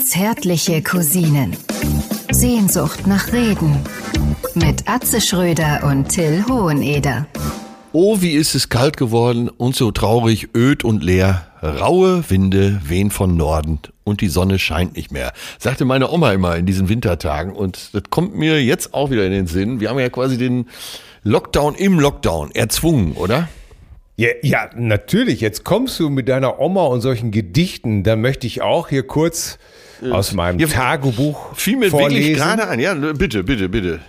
[0.00, 1.56] Zärtliche Cousinen.
[2.30, 3.76] Sehnsucht nach Reden.
[4.54, 7.26] Mit Atze Schröder und Till Hoheneder.
[7.92, 11.46] Oh, wie ist es kalt geworden und so traurig, öd und leer.
[11.62, 16.56] Raue Winde wehen von Norden und die Sonne scheint nicht mehr, sagte meine Oma immer
[16.56, 17.52] in diesen Wintertagen.
[17.52, 19.80] Und das kommt mir jetzt auch wieder in den Sinn.
[19.80, 20.66] Wir haben ja quasi den
[21.24, 23.48] Lockdown im Lockdown erzwungen, oder?
[24.18, 25.40] Ja, ja, natürlich.
[25.40, 28.02] Jetzt kommst du mit deiner Oma und solchen Gedichten.
[28.02, 29.58] Da möchte ich auch hier kurz
[30.10, 32.30] aus meinem Ja, Tagebuch Fiel mir vorlesen.
[32.30, 32.80] wirklich gerade ein.
[32.80, 34.00] Ja, bitte, bitte, bitte.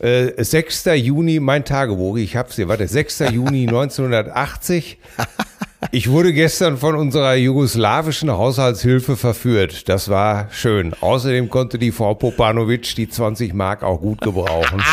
[0.00, 0.84] Äh, 6.
[0.94, 3.18] Juni, mein Tagebuch, ich hab's hier, warte, 6.
[3.32, 4.98] Juni 1980.
[5.92, 9.88] Ich wurde gestern von unserer jugoslawischen Haushaltshilfe verführt.
[9.88, 10.92] Das war schön.
[11.00, 14.82] Außerdem konnte die Frau Popanovic die 20 Mark auch gut gebrauchen.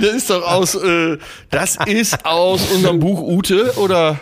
[0.00, 1.18] Das ist doch aus, äh,
[1.50, 4.18] das ist aus unserem Buch Ute, oder?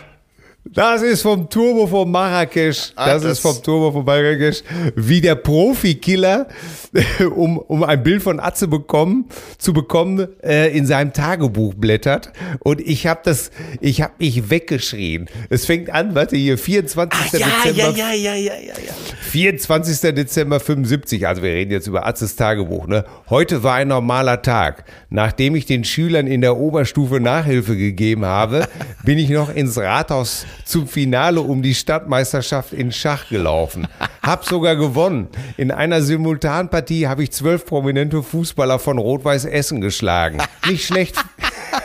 [0.71, 2.91] Das ist vom Turbo von Marrakesch.
[2.95, 4.61] Ah, Das, das- ist vom Turbo von Marrakesch.
[4.95, 6.47] Wie der Profikiller,
[7.35, 9.25] um, um ein Bild von Atze bekommen,
[9.57, 12.31] zu bekommen, äh, in seinem Tagebuch blättert.
[12.59, 13.49] Und ich habe das,
[13.81, 15.27] ich habe mich weggeschrien.
[15.49, 17.31] Es fängt an, warte hier, 24.
[17.31, 17.71] Dezember.
[17.71, 18.93] ja, ja, ja, ja, ja.
[19.31, 20.13] 24.
[20.13, 23.05] Dezember 75, also wir reden jetzt über Atzes Tagebuch, ne?
[23.29, 24.85] Heute war ein normaler Tag.
[25.09, 28.67] Nachdem ich den Schülern in der Oberstufe Nachhilfe gegeben habe,
[29.03, 33.87] bin ich noch ins Rathaus zum Finale um die Stadtmeisterschaft in Schach gelaufen.
[34.21, 35.27] Hab sogar gewonnen.
[35.57, 40.41] In einer Simultanpartie habe ich zwölf prominente Fußballer von Rot-Weiß Essen geschlagen.
[40.67, 41.15] Nicht schlecht,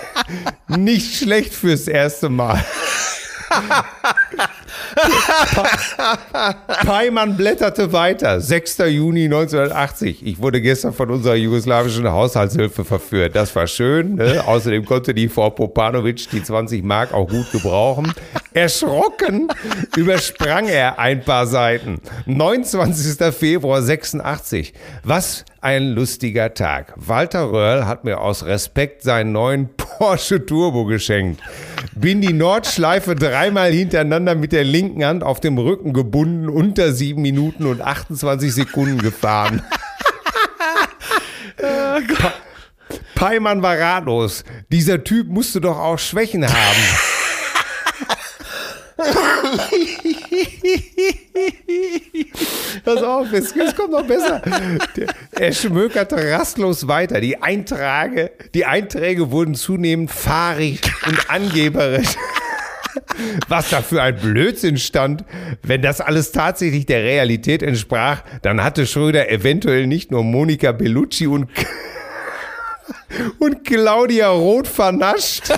[0.69, 2.65] nicht schlecht fürs erste Mal.
[6.87, 8.41] Peimann blätterte weiter.
[8.41, 8.79] 6.
[8.89, 10.27] Juni 1980.
[10.27, 13.35] Ich wurde gestern von unserer jugoslawischen Haushaltshilfe verführt.
[13.37, 14.17] Das war schön.
[14.17, 14.43] Ne?
[14.47, 18.13] Außerdem konnte die Frau Popanovic die 20 Mark auch gut gebrauchen.
[18.53, 19.49] Erschrocken
[19.97, 22.01] übersprang er ein paar Seiten.
[22.27, 23.35] 29.
[23.35, 24.75] Februar 86.
[25.03, 26.93] Was ein lustiger Tag.
[26.97, 31.41] Walter Röhrl hat mir aus Respekt seinen neuen Porsche Turbo geschenkt.
[31.95, 37.21] Bin die Nordschleife dreimal hintereinander mit der linken Hand auf dem Rücken gebunden, unter 7
[37.21, 39.63] Minuten und 28 Sekunden gefahren.
[41.57, 42.35] Pa
[43.15, 44.45] Peimann war ratlos.
[44.71, 46.81] Dieser Typ musste doch auch Schwächen haben.
[52.85, 54.43] Pass auf, es, es kommt noch besser.
[55.33, 57.21] Er schmökerte rastlos weiter.
[57.21, 62.09] Die Einträge, die Einträge wurden zunehmend fahrig und angeberisch.
[63.49, 65.25] Was da für ein Blödsinn stand.
[65.63, 71.27] Wenn das alles tatsächlich der Realität entsprach, dann hatte Schröder eventuell nicht nur Monika Bellucci
[71.27, 71.49] und,
[73.39, 75.53] und Claudia Roth vernascht,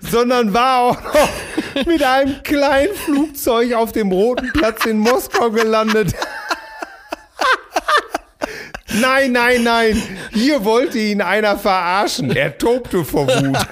[0.00, 1.28] sondern war auch noch
[1.86, 6.14] mit einem kleinen Flugzeug auf dem Roten Platz in Moskau gelandet.
[9.00, 10.02] Nein, nein, nein.
[10.32, 12.34] Hier wollte ihn einer verarschen.
[12.34, 13.56] Er tobte vor Wut.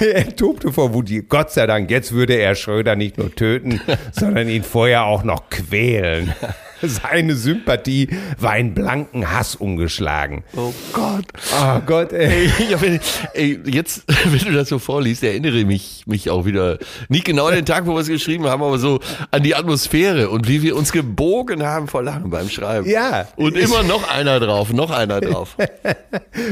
[0.00, 1.08] Er tobte vor Wut.
[1.28, 5.50] Gott sei Dank, jetzt würde er Schröder nicht nur töten, sondern ihn vorher auch noch
[5.50, 6.34] quälen.
[6.82, 10.44] Seine Sympathie war in blanken Hass umgeschlagen.
[10.56, 11.24] Oh Gott.
[11.58, 12.26] Oh Gott, ey.
[12.26, 13.00] Ey, ja, wenn,
[13.32, 16.78] ey, jetzt, wenn du das so vorliest, erinnere mich, mich auch wieder,
[17.08, 19.00] nicht genau an den Tag, wo wir es geschrieben haben, aber so
[19.30, 22.88] an die Atmosphäre und wie wir uns gebogen haben vor Lachen beim Schreiben.
[22.88, 23.28] Ja.
[23.36, 25.56] Und immer noch einer drauf, noch einer drauf.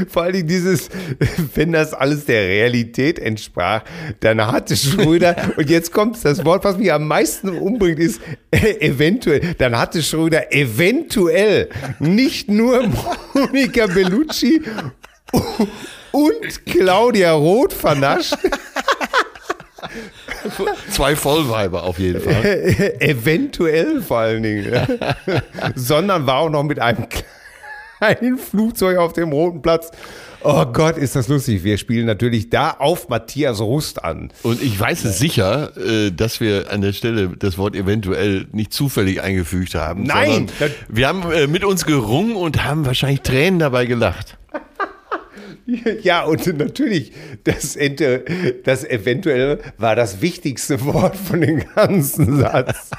[0.09, 0.89] Vor allen Dingen dieses,
[1.53, 3.83] wenn das alles der Realität entsprach,
[4.21, 8.21] dann hatte Schröder, und jetzt kommt das Wort, was mich am meisten umbringt, ist
[8.51, 10.14] äh, eventuell, dann hatte Schröder
[10.51, 12.87] eventuell nicht nur
[13.33, 14.61] Monika Bellucci
[16.11, 18.35] und Claudia Roth vernascht,
[20.91, 22.43] Zwei Vollweiber auf jeden Fall.
[22.99, 24.87] eventuell vor allen Dingen,
[25.75, 27.07] sondern war auch noch mit einem
[27.99, 29.91] kleinen Flugzeug auf dem Roten Platz.
[30.47, 31.63] Oh Gott, ist das lustig.
[31.63, 34.31] Wir spielen natürlich da auf Matthias Rust an.
[34.43, 38.71] Und ich weiß es sicher, äh, dass wir an der Stelle das Wort eventuell nicht
[38.71, 40.03] zufällig eingefügt haben.
[40.03, 40.47] Nein!
[40.87, 44.37] Wir haben äh, mit uns gerungen und haben wahrscheinlich Tränen dabei gelacht.
[46.03, 47.11] Ja, und natürlich,
[47.43, 47.75] das,
[48.63, 52.91] das eventuell war das wichtigste Wort von dem ganzen Satz.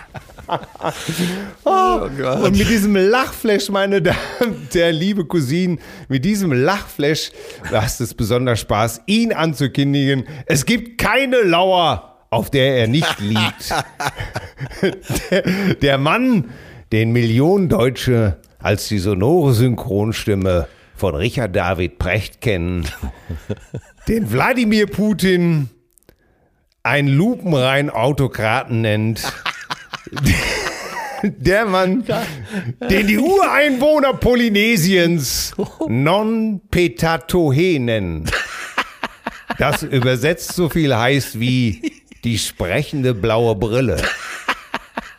[1.64, 2.42] Oh, Gott.
[2.42, 7.32] und mit diesem Lachflash, meine Damen, der liebe Cousin, mit diesem Lachflash
[7.70, 10.24] macht es besonders Spaß, ihn anzukündigen.
[10.46, 13.74] Es gibt keine Lauer, auf der er nicht liegt.
[15.30, 16.50] der, der Mann,
[16.92, 22.86] den Millionen Deutsche als die sonore Synchronstimme von Richard David Precht kennen,
[24.08, 25.68] den Wladimir Putin
[26.82, 29.22] einen lupenreinen Autokraten nennt.
[31.22, 32.04] Der Mann,
[32.90, 35.52] den die Ureinwohner Polynesiens
[35.88, 38.30] Non-Petatohe nennen.
[39.58, 41.92] Das übersetzt so viel heißt wie
[42.22, 43.96] die sprechende blaue Brille.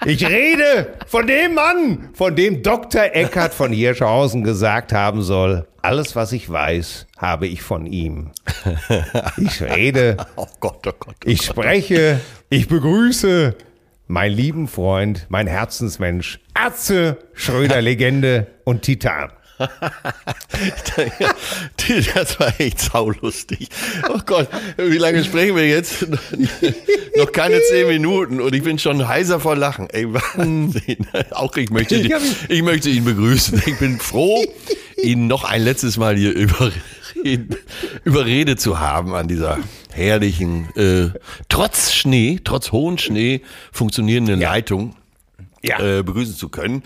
[0.05, 3.05] Ich rede von dem Mann, von dem Dr.
[3.13, 8.31] Eckert von Hirschhausen gesagt haben soll, alles, was ich weiß, habe ich von ihm.
[9.37, 11.15] Ich rede, Oh Gott, oh Gott.
[11.25, 12.19] Oh ich spreche,
[12.49, 13.55] ich begrüße
[14.07, 19.31] meinen lieben Freund, mein Herzensmensch, Atze, Schröder-Legende und Titan.
[22.13, 23.69] Das war echt saulustig.
[24.09, 26.06] Oh Gott, wie lange sprechen wir jetzt?
[27.18, 29.89] Noch keine zehn Minuten und ich bin schon heiser vor Lachen.
[29.89, 31.07] Ey, Wahnsinn.
[31.31, 31.95] Auch ich möchte,
[32.50, 33.63] Ich möchte ihn begrüßen.
[33.65, 34.44] Ich bin froh,
[35.01, 36.36] ihn noch ein letztes Mal hier
[37.19, 37.55] überreden,
[38.03, 39.59] überredet zu haben an dieser
[39.91, 41.09] herrlichen, äh,
[41.49, 43.41] trotz Schnee, trotz hohen Schnee
[43.71, 44.95] funktionierenden Leitung
[45.63, 45.79] Ja.
[45.79, 46.83] äh, begrüßen zu können.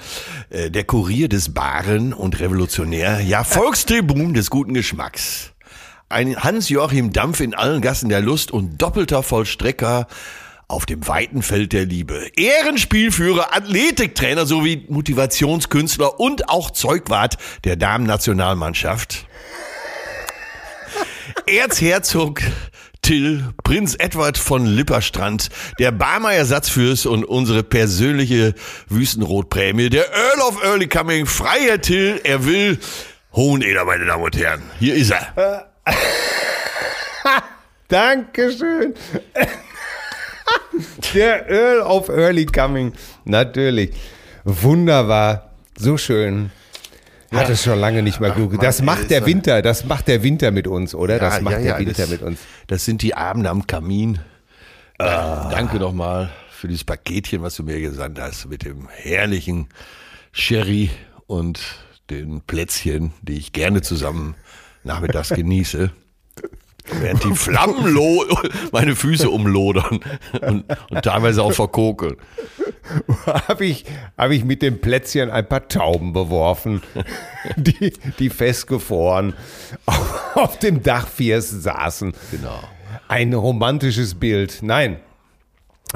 [0.50, 5.52] Äh, der Kurier des Baren und Revolutionär, ja Volkstribun des guten Geschmacks.
[6.10, 10.08] Ein Hans-Joachim Dampf in allen Gassen der Lust und doppelter Vollstrecker
[10.68, 12.28] auf dem weiten Feld der Liebe.
[12.38, 19.26] Ehrenspielführer, Athletiktrainer sowie Motivationskünstler und auch Zeugwart der Damen-Nationalmannschaft.
[21.46, 22.42] Erzherzog
[23.02, 28.54] Till, Prinz Edward von Lipperstrand, der Barmer Ersatzfürst und unsere persönliche
[28.90, 32.78] Wüstenrotprämie, der Earl of Early Coming, Freiherr Till, er will
[33.34, 34.62] Hoheneder, meine Damen und Herren.
[34.80, 35.72] Hier ist er.
[37.88, 38.94] Dankeschön.
[41.14, 42.94] Der Earl of Early Coming.
[43.26, 43.92] Natürlich.
[44.44, 45.52] Wunderbar.
[45.78, 46.52] So schön.
[47.32, 48.62] Hat es schon lange nicht mehr gut.
[48.62, 49.62] Das macht der Winter.
[49.62, 51.18] Das macht der Winter mit uns, oder?
[51.18, 52.40] Das macht der Winter das, mit uns.
[52.68, 54.20] Das sind die Abende am Kamin.
[55.00, 59.68] Ja, danke nochmal für dieses Paketchen, was du mir gesandt hast, mit dem herrlichen
[60.32, 60.92] Sherry
[61.26, 61.60] und
[62.10, 64.36] den Plätzchen, die ich gerne zusammen
[64.84, 65.92] nachmittags genieße.
[67.00, 67.98] Während die Flammen
[68.72, 70.00] meine Füße umlodern
[70.42, 72.16] und, und teilweise auch verkokeln.
[73.26, 73.86] Habe ich,
[74.18, 76.82] hab ich mit dem Plätzchen ein paar Tauben beworfen,
[77.56, 79.34] die, die festgefroren
[79.86, 82.14] auf, auf dem Dachfirst saßen.
[82.32, 82.60] Genau.
[83.08, 84.60] Ein romantisches Bild.
[84.62, 84.98] Nein.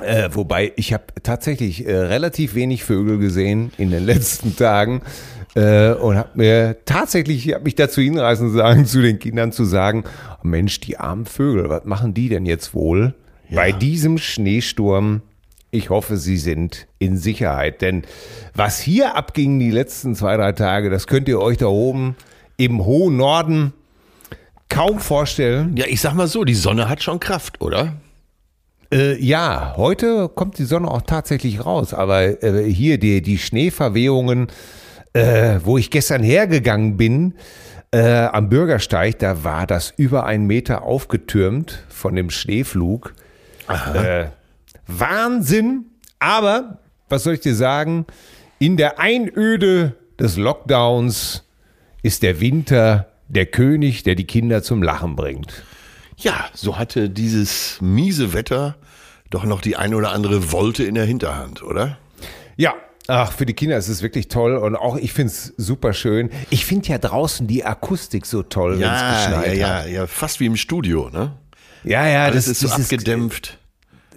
[0.01, 5.01] Äh, wobei, ich habe tatsächlich äh, relativ wenig Vögel gesehen in den letzten Tagen
[5.55, 10.03] äh, und habe mir tatsächlich, hab mich dazu hinreißen sagen, zu den Kindern zu sagen,
[10.43, 13.15] Mensch, die armen Vögel, was machen die denn jetzt wohl
[13.49, 15.21] bei diesem Schneesturm?
[15.71, 18.03] Ich hoffe, sie sind in Sicherheit, denn
[18.53, 22.15] was hier abging die letzten zwei, drei Tage, das könnt ihr euch da oben
[22.57, 23.73] im hohen Norden
[24.69, 25.75] kaum vorstellen.
[25.75, 27.93] Ja, ich sag mal so, die Sonne hat schon Kraft, oder?
[28.91, 34.47] Äh, ja, heute kommt die Sonne auch tatsächlich raus, aber äh, hier die, die Schneeverwehungen,
[35.15, 37.35] äh, wo ich gestern hergegangen bin,
[37.91, 43.13] äh, am Bürgersteig, da war das über einen Meter aufgetürmt von dem Schneeflug.
[43.93, 44.25] Äh,
[44.87, 45.85] Wahnsinn,
[46.19, 48.05] aber was soll ich dir sagen?
[48.59, 51.45] In der Einöde des Lockdowns
[52.03, 55.63] ist der Winter der König, der die Kinder zum Lachen bringt.
[56.17, 58.75] Ja, so hatte dieses miese Wetter
[59.29, 61.97] doch noch die ein oder andere Wolte in der Hinterhand, oder?
[62.57, 62.73] Ja,
[63.07, 66.29] ach, für die Kinder ist es wirklich toll und auch ich finde es super schön.
[66.49, 69.87] Ich finde ja draußen die Akustik so toll, wenn es ja, geschneit ja, hat.
[69.87, 71.33] ja, ja, fast wie im Studio, ne?
[71.83, 73.59] Ja, ja, Alles das ist so abgedämpft.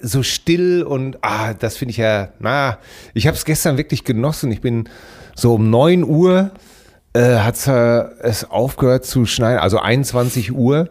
[0.00, 2.78] so still und ah, das finde ich ja, na,
[3.14, 4.50] ich habe es gestern wirklich genossen.
[4.50, 4.88] Ich bin
[5.35, 6.50] so um 9 Uhr
[7.12, 10.88] äh, hat es aufgehört zu schneien, also 21 Uhr.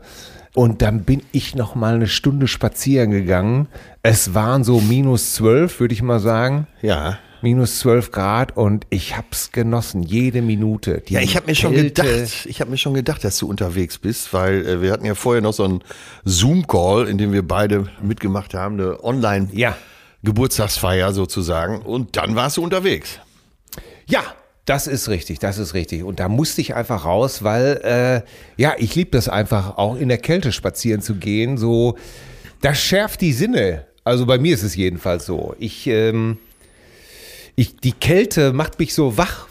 [0.53, 3.67] Und dann bin ich noch mal eine Stunde spazieren gegangen.
[4.01, 6.65] Es waren so minus 12, würde ich mal sagen.
[6.81, 7.19] Ja.
[7.41, 11.01] Minus 12 Grad und ich hab's genossen, jede Minute.
[11.07, 12.01] Die Ja, ich habe mir schon Kälte.
[12.03, 15.15] gedacht, ich habe mir schon gedacht, dass du unterwegs bist, weil äh, wir hatten ja
[15.15, 15.83] vorher noch so einen
[16.25, 19.77] Zoom-Call, in dem wir beide mitgemacht haben, eine online Ja.
[20.23, 21.81] Geburtstagsfeier sozusagen.
[21.81, 23.19] Und dann warst du unterwegs.
[24.07, 24.23] Ja,
[24.65, 26.03] das ist richtig, das ist richtig.
[26.03, 30.09] Und da musste ich einfach raus, weil, äh, ja, ich liebe das einfach, auch in
[30.09, 31.57] der Kälte spazieren zu gehen.
[31.57, 31.97] So,
[32.61, 33.85] das schärft die Sinne.
[34.03, 35.55] Also bei mir ist es jedenfalls so.
[35.59, 36.37] Ich, ähm,
[37.57, 39.47] ich, die Kälte macht mich so wach.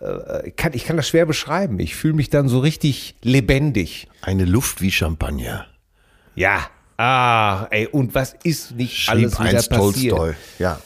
[0.00, 1.78] Äh, kann, ich kann das schwer beschreiben.
[1.78, 4.08] Ich fühle mich dann so richtig lebendig.
[4.22, 5.66] Eine Luft wie Champagner.
[6.34, 6.68] Ja.
[6.96, 10.16] Ah, ey, und was ist nicht Schrieb alles wieder passiert?
[10.16, 10.34] Tolstoi.
[10.58, 10.80] Ja.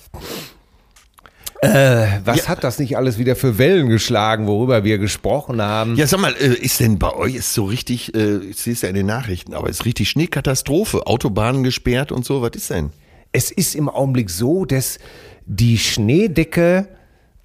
[1.60, 5.96] Äh, was hat das nicht alles wieder für Wellen geschlagen, worüber wir gesprochen haben?
[5.96, 8.82] Ja, sag mal, äh, ist denn bei euch ist so richtig, äh, ich sehe es
[8.82, 12.90] ja in den Nachrichten, aber ist richtig Schneekatastrophe, Autobahnen gesperrt und so, was ist denn?
[13.32, 14.98] Es ist im Augenblick so, dass
[15.48, 16.86] die Schneedecke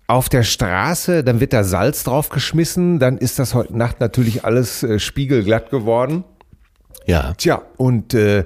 [0.07, 4.83] auf der Straße, dann wird da Salz draufgeschmissen, dann ist das heute Nacht natürlich alles
[4.83, 6.25] äh, spiegelglatt geworden.
[7.05, 7.33] Ja.
[7.37, 8.45] Tja, und äh,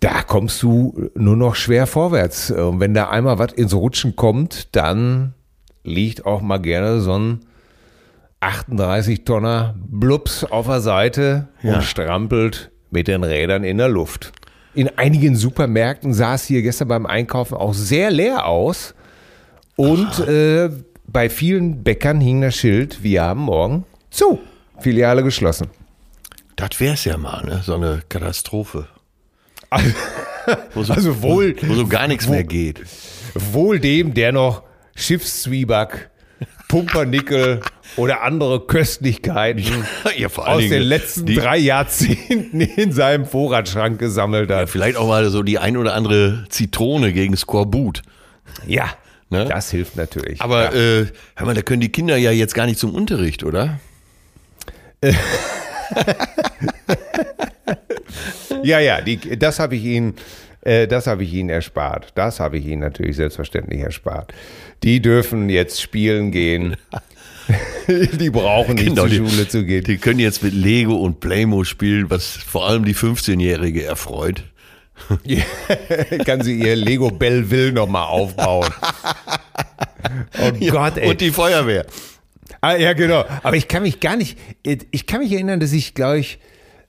[0.00, 2.50] da kommst du nur noch schwer vorwärts.
[2.50, 5.34] Und wenn da einmal was ins Rutschen kommt, dann
[5.82, 7.40] liegt auch mal gerne so ein
[8.40, 11.74] 38 Tonner Blups auf der Seite Ja.
[11.76, 14.32] und strampelt mit den Rädern in der Luft.
[14.74, 18.94] In einigen Supermärkten sah es hier gestern beim Einkaufen auch sehr leer aus.
[19.76, 20.70] Und äh,
[21.06, 24.40] bei vielen Bäckern hing das Schild, wir haben morgen zu.
[24.80, 25.68] Filiale geschlossen.
[26.56, 27.62] Das wär's ja mal, ne?
[27.64, 28.88] So eine Katastrophe.
[30.74, 32.80] Wo so, Also wohl- wo, wo so gar nichts wo- mehr geht.
[33.34, 34.62] Wohl dem, der noch
[34.94, 36.10] Schiffszwieback,
[36.68, 37.60] Pumpernickel
[37.96, 39.84] oder andere Köstlichkeiten
[40.16, 44.68] Ja, aus Dingen den letzten die- drei Jahrzehnten in seinem Vorratsschrank gesammelt hat.
[44.70, 48.02] Vielleicht auch mal so die ein oder andere Zitrone gegen Skorbut.
[48.66, 48.88] Ja,
[49.30, 49.46] Ne?
[49.46, 50.40] das hilft natürlich.
[50.42, 51.00] Aber ja.
[51.00, 53.80] äh, hör mal, da können die Kinder ja jetzt gar nicht zum Unterricht, oder?
[58.62, 60.14] ja, ja, die, das habe ich Ihnen,
[60.62, 62.12] äh, das habe ich Ihnen erspart.
[62.14, 64.32] Das habe ich Ihnen natürlich selbstverständlich erspart.
[64.82, 66.76] Die dürfen jetzt spielen gehen.
[67.88, 69.84] die brauchen nicht Genau, zur die- Schule zu gehen.
[69.84, 74.44] Die können jetzt mit Lego und Playmo spielen, was vor allem die 15-Jährige erfreut.
[76.24, 78.70] kann sie ihr Lego Belleville nochmal aufbauen.
[80.40, 81.08] Oh Gott, ey.
[81.10, 81.84] Und die Feuerwehr.
[82.60, 83.24] ah, ja, genau.
[83.42, 86.38] Aber ich kann mich gar nicht, ich kann mich erinnern, dass ich, glaube ich,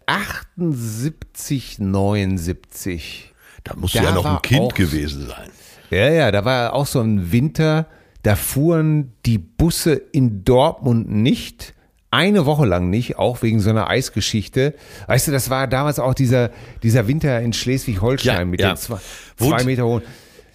[0.05, 3.33] 78, 79.
[3.63, 5.49] Da musst du ja noch ein Kind auch- gewesen sein.
[5.89, 7.87] Ja, ja, da war auch so ein Winter,
[8.25, 11.73] da fuhren die Busse in Dortmund nicht.
[12.11, 14.73] Eine Woche lang nicht, auch wegen so einer Eisgeschichte.
[15.07, 16.49] Weißt du, das war damals auch dieser,
[16.81, 18.69] dieser Winter in Schleswig-Holstein Ja, mit ja.
[18.73, 18.97] den zwei,
[19.37, 20.01] zwei Meter hohen.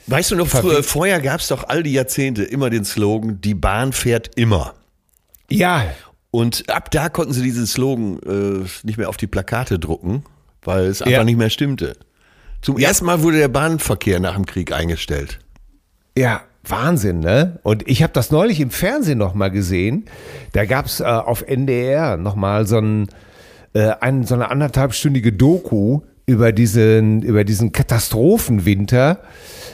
[0.06, 3.54] Weißt du noch, früher, vorher gab es doch all die Jahrzehnte immer den Slogan, die
[3.54, 4.74] Bahn fährt immer.
[5.50, 5.84] Ja,
[6.32, 10.24] Und ab da konnten sie diesen Slogan äh, nicht mehr auf die Plakate drucken,
[10.62, 11.24] weil es einfach Ja.
[11.24, 11.92] nicht mehr stimmte.
[12.62, 12.88] Zum Ja.
[12.88, 15.38] ersten Mal wurde der Bahnverkehr nach dem Krieg eingestellt.
[16.16, 17.58] Ja, Wahnsinn, ne?
[17.62, 20.04] Und ich habe das neulich im Fernsehen noch mal gesehen.
[20.52, 23.08] Da gab's äh, auf NDR noch mal so, ein,
[23.72, 29.20] äh, ein, so eine anderthalbstündige Doku über diesen, über diesen Katastrophenwinter,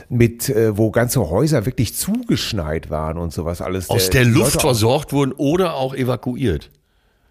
[0.08, 3.90] mit, äh, wo ganze Häuser wirklich zugeschneit waren und sowas alles.
[3.90, 6.70] Aus der die Luft Leute versorgt wurden oder auch evakuiert.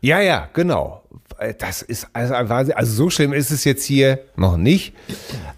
[0.02, 1.02] Ja, ja, genau.
[1.60, 2.34] Das ist also.
[2.34, 4.94] Also so schlimm ist es jetzt hier noch nicht.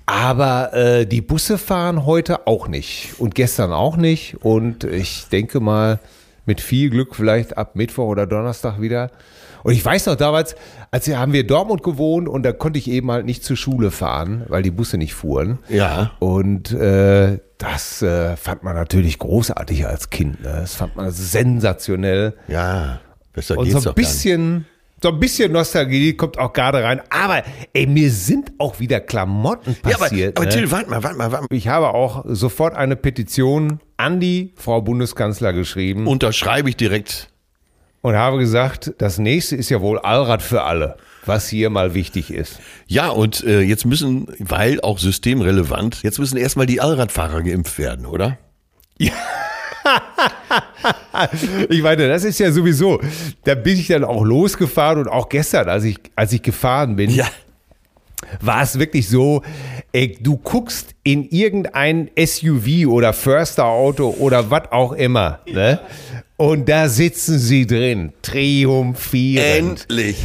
[0.05, 4.37] Aber äh, die Busse fahren heute auch nicht und gestern auch nicht.
[4.41, 5.99] Und ich denke mal,
[6.45, 9.11] mit viel Glück vielleicht ab Mittwoch oder Donnerstag wieder.
[9.63, 10.55] Und ich weiß noch damals,
[10.91, 13.57] als wir haben wir in Dortmund gewohnt und da konnte ich eben halt nicht zur
[13.57, 15.59] Schule fahren, weil die Busse nicht fuhren.
[15.67, 16.11] Ja.
[16.19, 20.41] Und äh, das äh, fand man natürlich großartig als Kind.
[20.41, 20.57] Ne?
[20.61, 22.33] Das fand man sensationell.
[22.47, 23.01] Ja,
[23.37, 24.65] besser Und so ein bisschen,
[25.01, 27.01] so ein bisschen Nostalgie kommt auch gerade rein.
[27.09, 30.37] Aber ey, mir sind auch wieder Klamotten Ja, aber, passiert.
[30.37, 30.51] aber ne?
[30.51, 31.55] Till, warte mal, warte mal, warte mal.
[31.57, 37.29] ich habe auch sofort eine Petition an die Frau Bundeskanzler geschrieben Unterschreibe ich direkt.
[38.01, 42.31] und habe gesagt, das nächste ist ja wohl Allrad für alle, was hier mal wichtig
[42.33, 42.59] ist.
[42.87, 48.05] Ja, und äh, jetzt müssen, weil auch systemrelevant, jetzt müssen erstmal die Allradfahrer geimpft werden,
[48.07, 48.37] oder?
[51.69, 53.01] Ich meine, das ist ja sowieso,
[53.43, 57.19] da bin ich dann auch losgefahren und auch gestern, als ich, als ich gefahren bin,
[58.41, 59.41] war es wirklich so,
[59.93, 65.79] ey, du guckst in irgendein SUV oder Förster-Auto oder was auch immer, ne?
[66.37, 69.87] Und da sitzen sie drin, triumphierend.
[69.89, 70.17] Endlich.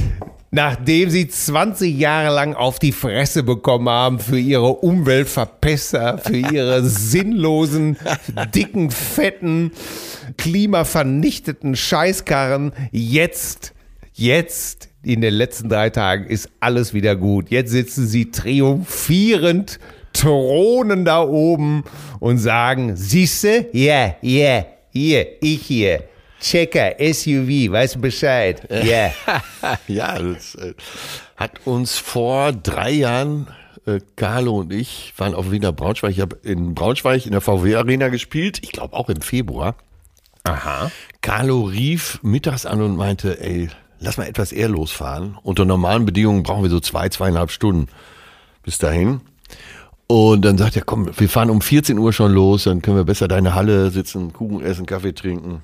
[0.54, 6.84] Nachdem sie 20 Jahre lang auf die Fresse bekommen haben für ihre Umweltverpesser, für ihre
[6.84, 7.96] sinnlosen,
[8.54, 9.72] dicken, fetten,
[10.36, 13.72] klimavernichteten Scheißkarren, jetzt,
[14.12, 17.48] jetzt, in den letzten drei Tagen ist alles wieder gut.
[17.48, 19.80] Jetzt sitzen sie triumphierend,
[20.12, 21.82] thronen da oben
[22.20, 26.04] und sagen, siehste, ja, ja, hier, ich hier.
[26.42, 28.68] Checker, SUV, weißt du Bescheid?
[28.70, 29.12] Ja.
[29.86, 30.74] Ja, das äh,
[31.36, 33.46] hat uns vor drei Jahren,
[33.86, 36.10] äh, Carlo und ich waren auf Wiener Braunschweig.
[36.10, 39.76] Ich habe in Braunschweig in der VW Arena gespielt, ich glaube auch im Februar.
[40.42, 40.90] Aha.
[41.20, 43.68] Carlo rief mittags an und meinte, ey,
[44.00, 45.38] lass mal etwas eher losfahren.
[45.44, 47.86] Unter normalen Bedingungen brauchen wir so zwei, zweieinhalb Stunden
[48.64, 49.20] bis dahin.
[50.08, 53.04] Und dann sagt er, komm, wir fahren um 14 Uhr schon los, dann können wir
[53.04, 55.62] besser deine Halle sitzen, Kuchen essen, Kaffee trinken.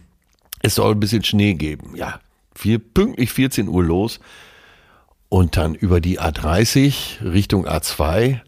[0.62, 1.94] Es soll ein bisschen Schnee geben.
[1.96, 2.20] Ja,
[2.60, 4.20] wir pünktlich 14 Uhr los
[5.28, 8.40] und dann über die A30 Richtung A2.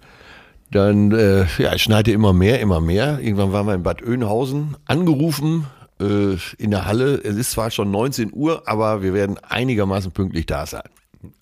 [0.71, 3.19] Dann, äh, ja, es schneite immer mehr, immer mehr.
[3.21, 5.67] Irgendwann waren wir in Bad Oeynhausen angerufen
[6.01, 7.21] äh, in der Halle.
[7.23, 10.89] Es ist zwar schon 19 Uhr, aber wir werden einigermaßen pünktlich da sein.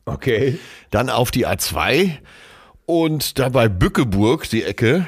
[0.06, 0.58] Okay.
[0.90, 2.12] Dann auf die A2
[2.86, 5.06] und da bei Bückeburg, die Ecke,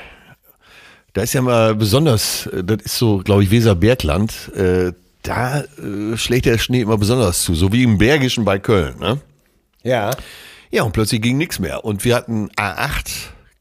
[1.14, 6.16] da ist ja mal besonders, äh, das ist so, glaube ich, Weserbergland, äh, da äh,
[6.16, 8.98] schlägt der Schnee immer besonders zu, so wie im Bergischen bei Köln.
[8.98, 9.20] Ne?
[9.82, 10.10] Ja.
[10.70, 11.84] Ja, und plötzlich ging nichts mehr.
[11.84, 13.10] Und wir hatten A8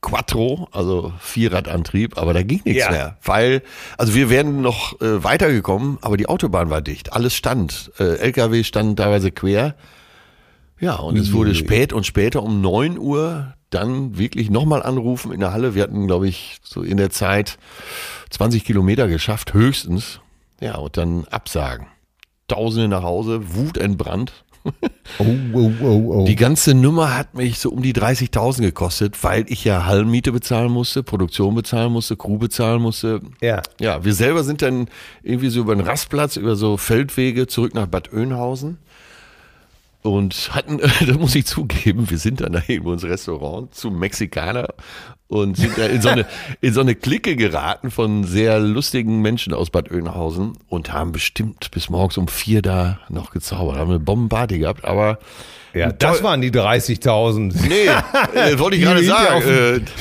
[0.02, 2.92] Quattro, also Vierradantrieb, aber da ging nichts Ja.
[2.92, 3.18] mehr.
[3.24, 3.64] Weil,
[3.98, 7.12] also wir wären noch äh, weitergekommen, aber die Autobahn war dicht.
[7.14, 7.92] Alles stand.
[8.00, 9.76] Äh, LKW standen teilweise quer.
[10.80, 15.42] Ja, und es wurde spät und später um 9 Uhr dann wirklich nochmal anrufen in
[15.42, 15.76] der Halle.
[15.76, 17.58] Wir hatten, glaube ich, so in der Zeit
[18.30, 20.22] 20 Kilometer geschafft, höchstens.
[20.60, 21.88] Ja, und dann absagen.
[22.48, 24.44] Tausende nach Hause, Wut entbrannt.
[25.20, 26.26] Oh, oh, oh, oh.
[26.26, 30.72] Die ganze Nummer hat mich so um die 30.000 gekostet, weil ich ja Hallenmiete bezahlen
[30.72, 33.22] musste, Produktion bezahlen musste, Crew bezahlen musste.
[33.42, 33.62] ja.
[33.80, 34.90] Ja, wir selber sind dann
[35.24, 38.78] irgendwie so über den Rastplatz, über so Feldwege zurück nach Bad Oeynhausen
[40.02, 44.70] und hatten, das muss ich zugeben, wir sind dann da irgendwo ins Restaurant zum Mexikaner
[45.28, 46.26] und sind da in so eine,
[46.62, 51.72] in so eine Clique geraten von sehr lustigen Menschen aus Bad Oeynhausen und haben bestimmt
[51.72, 55.20] bis morgens um vier da noch gezaubert, haben eine Bombenparty gehabt, aber
[55.74, 57.54] Ja, das waren die 30.000.
[57.68, 57.86] Nee,
[58.34, 59.36] äh, wollte ich Die gerade sagen.
[59.36, 59.46] Auf,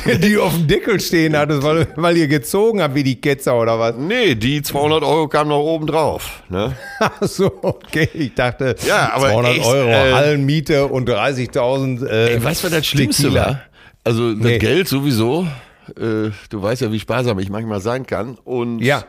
[0.07, 3.59] Äh, die auf dem Deckel stehen hattest, weil, weil ihr gezogen habt wie die Ketzer
[3.61, 3.95] oder was?
[3.97, 6.43] nee, die 200 Euro kamen noch oben drauf.
[6.49, 6.75] Ne?
[7.01, 8.09] Ach so, okay.
[8.15, 12.07] Ich dachte, Ja, aber 200 echt, Euro äh, Hallenmiete und 30.000.
[12.07, 13.47] Äh, Ey, weißt du, was das Schlimmste Tequila.
[13.47, 13.61] war?
[14.05, 14.59] Also das Nee.
[14.59, 15.47] Geld sowieso.
[15.91, 18.39] Äh, du weißt ja, wie sparsam ich manchmal sein kann.
[18.45, 19.05] Und Ja.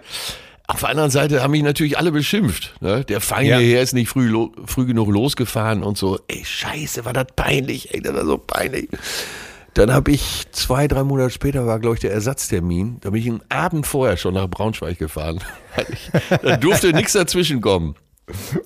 [0.69, 2.75] Auf der anderen Seite haben mich natürlich alle beschimpft.
[2.79, 3.03] Ne?
[3.05, 3.57] Der Feind Ja.
[3.57, 4.31] hierher ist nicht früh,
[4.65, 6.19] früh genug losgefahren und so.
[6.27, 7.93] Ey, scheiße, war das peinlich.
[7.93, 8.87] Ey, das war so peinlich.
[9.73, 12.97] Dann habe ich zwei, drei Monate später war, glaube ich, der Ersatztermin.
[13.01, 15.39] Da bin ich einen Abend vorher schon nach Braunschweig gefahren.
[16.43, 17.95] Da durfte nichts dazwischen kommen.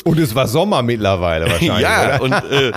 [0.03, 1.79] Und es war Sommer mittlerweile wahrscheinlich.
[1.79, 2.21] ja, oder?
[2.21, 2.71] und äh,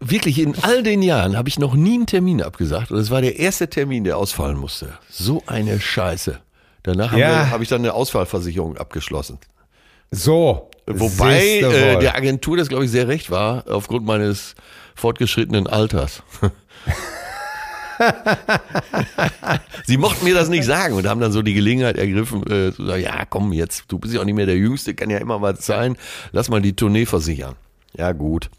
[0.00, 2.90] wirklich in all den Jahren habe ich noch nie einen Termin abgesagt.
[2.90, 4.98] Und es war der erste Termin, der ausfallen musste.
[5.08, 6.40] So eine Scheiße.
[6.84, 7.50] Danach habe Ja.
[7.50, 9.38] hab ich dann eine Ausfallversicherung abgeschlossen.
[10.12, 10.70] So.
[10.86, 14.54] Wobei äh, der Agentur das, glaube ich, sehr recht war, aufgrund meines
[14.94, 16.22] fortgeschrittenen Alters.
[19.86, 22.84] Sie mochten mir das nicht sagen und haben dann so die Gelegenheit ergriffen, äh, zu
[22.86, 25.38] sagen, ja komm jetzt, du bist ja auch nicht mehr der Jüngste, kann ja immer
[25.38, 25.96] mal sein,
[26.32, 27.54] lass mal die Tournee versichern.
[27.96, 28.50] Ja gut.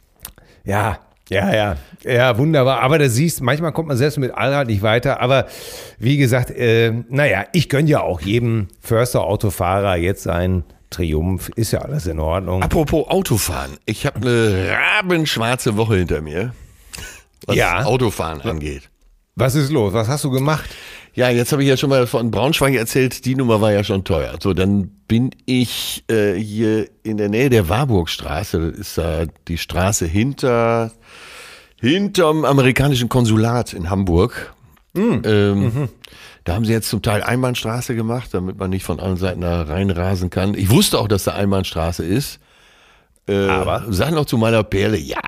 [0.64, 1.76] Ja, ja, ja.
[2.04, 2.82] Ja, wunderbar.
[2.82, 5.22] Aber da siehst, manchmal kommt man selbst mit Allrad nicht weiter.
[5.22, 5.48] Aber
[5.98, 11.50] wie gesagt, äh, naja, ich gönne ja auch jedem Förster-Autofahrer jetzt seinen Triumph.
[11.56, 12.62] Ist ja alles in Ordnung.
[12.62, 16.54] Apropos Autofahren, ich habe eine rabenschwarze Woche hinter mir,
[17.48, 17.84] was Ja.
[17.84, 18.90] Autofahren angeht.
[19.36, 19.94] Was ist los?
[19.94, 20.70] Was hast du gemacht?
[21.16, 24.04] Ja, jetzt habe ich ja schon mal von Braunschweig erzählt, die Nummer war ja schon
[24.04, 24.36] teuer.
[24.42, 29.58] So, dann bin ich äh, hier in der Nähe der Warburgstraße, das ist da die
[29.58, 30.92] Straße hinter
[31.80, 34.54] hinterm amerikanischen Konsulat in Hamburg.
[34.96, 35.90] Ähm,
[36.46, 39.64] Da haben sie jetzt zum Teil Einbahnstraße gemacht, damit man nicht von allen Seiten da
[39.64, 40.54] reinrasen kann.
[40.54, 42.40] Ich wusste auch, dass da Einbahnstraße ist.
[43.28, 43.86] Äh, Aber?
[43.90, 45.20] Sag noch zu meiner Perle, ja,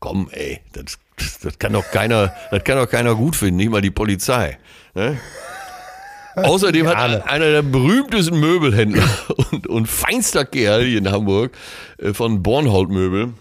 [0.00, 0.98] komm, ey, das,
[1.42, 4.58] das kann doch keiner, das kann doch keiner gut finden, nicht mal die Polizei.
[4.94, 5.18] Ne?
[6.36, 9.08] Außerdem hat einer der berühmtesten Möbelhändler
[9.50, 11.52] und, und feinster Kerl hier in Hamburg
[11.98, 13.34] äh, von Bornhold Möbel,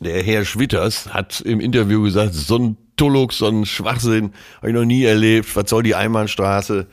[0.00, 4.74] der Herr Schwitters, hat im Interview gesagt, so ein Tullux, so ein Schwachsinn, habe ich
[4.74, 6.86] noch nie erlebt, was soll die Einbahnstraße?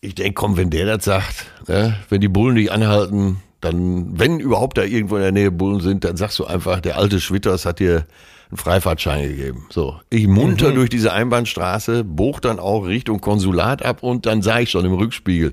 [0.00, 4.40] Ich denke, komm, wenn der das sagt, ne, wenn die Bullen dich anhalten, dann, wenn
[4.40, 7.66] überhaupt da irgendwo in der Nähe Bullen sind, dann sagst du einfach, der alte Schwitters
[7.66, 8.06] hat dir
[8.50, 9.66] einen Freifahrtschein gegeben.
[9.70, 14.60] So, ich munter durch diese Einbahnstraße, bog dann auch Richtung Konsulat ab und dann sah
[14.60, 15.52] ich schon im Rückspiegel.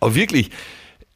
[0.00, 0.50] Aber wirklich,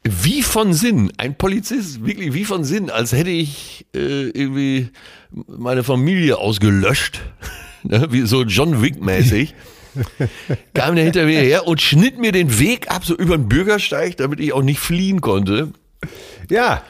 [0.03, 4.89] wie von Sinn, ein Polizist, wirklich wie von Sinn, als hätte ich äh, irgendwie
[5.31, 7.21] meine Familie ausgelöscht,
[7.83, 9.55] ne, wie so John Wick-mäßig,
[10.73, 14.17] kam der hinter mir her und schnitt mir den Weg ab, so über den Bürgersteig,
[14.17, 15.71] damit ich auch nicht fliehen konnte.
[16.49, 16.83] Ja.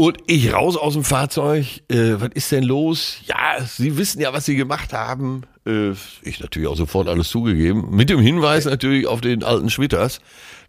[0.00, 3.18] Und ich raus aus dem Fahrzeug, äh, was ist denn los?
[3.26, 5.42] Ja, Sie wissen ja, was Sie gemacht haben.
[5.66, 5.90] Äh,
[6.22, 7.88] ich natürlich auch sofort alles zugegeben.
[7.90, 10.20] Mit dem Hinweis natürlich auf den alten Schwitters,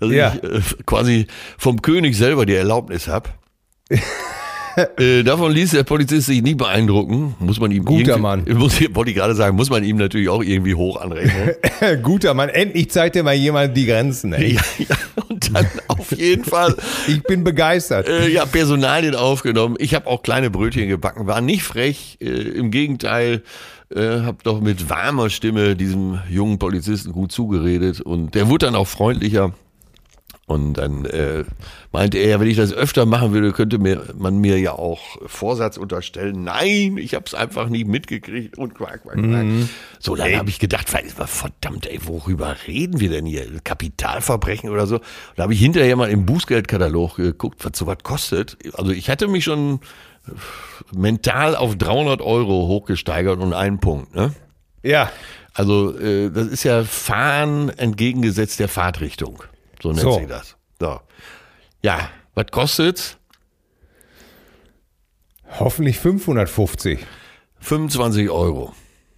[0.02, 0.34] dass Ja.
[0.36, 3.30] ich äh, quasi vom König selber die Erlaubnis habe.
[4.98, 7.36] Äh, davon ließ der Polizist sich nie beeindrucken.
[7.39, 8.46] Muss man ihm Guter Mann.
[8.54, 11.56] Muss, wollte ich gerade sagen, muss man ihm natürlich auch irgendwie hoch anrechnen.
[12.04, 14.32] Guter Mann, endlich zeigt dir mal jemand die Grenzen.
[14.32, 14.54] Ey.
[14.54, 14.96] ja, ja,
[15.53, 16.75] dann auf jeden Fall
[17.07, 18.07] Ich bin begeistert.
[18.07, 19.75] äh, ja, Personalien aufgenommen.
[19.79, 22.17] Ich habe auch kleine Brötchen gebacken, war nicht frech.
[22.21, 23.43] Äh, Im Gegenteil,
[23.93, 28.75] äh, habe doch mit warmer Stimme diesem jungen Polizisten gut zugeredet und der wurde dann
[28.75, 29.53] auch freundlicher.
[30.51, 31.45] Und dann äh,
[31.93, 35.77] meinte er, wenn ich das öfter machen würde, könnte mir, man mir ja auch Vorsatz
[35.77, 36.43] unterstellen.
[36.43, 39.45] Nein, ich habe es einfach nie mitgekriegt und quack, quack, quack.
[39.99, 43.45] So, dann habe ich gedacht, verdammt, ey, worüber reden wir denn hier?
[43.63, 44.95] Kapitalverbrechen oder so?
[44.95, 45.03] Und
[45.37, 48.57] da habe ich hinterher mal im Bußgeldkatalog geguckt, was sowas kostet.
[48.73, 49.79] Also ich hatte mich schon
[50.93, 54.13] mental auf 300 Euro hochgesteigert und einen Punkt.
[54.13, 54.33] Ne?
[54.83, 55.11] Ja,
[55.53, 59.43] Also äh, das ist ja Fahren entgegengesetzt der Fahrtrichtung.
[59.82, 60.13] So nennt So.
[60.20, 60.56] sich das.
[60.80, 61.00] So.
[61.84, 63.17] Ja, was kostet's?
[65.60, 67.00] hoffentlich 550.
[67.60, 68.74] 25 Euro.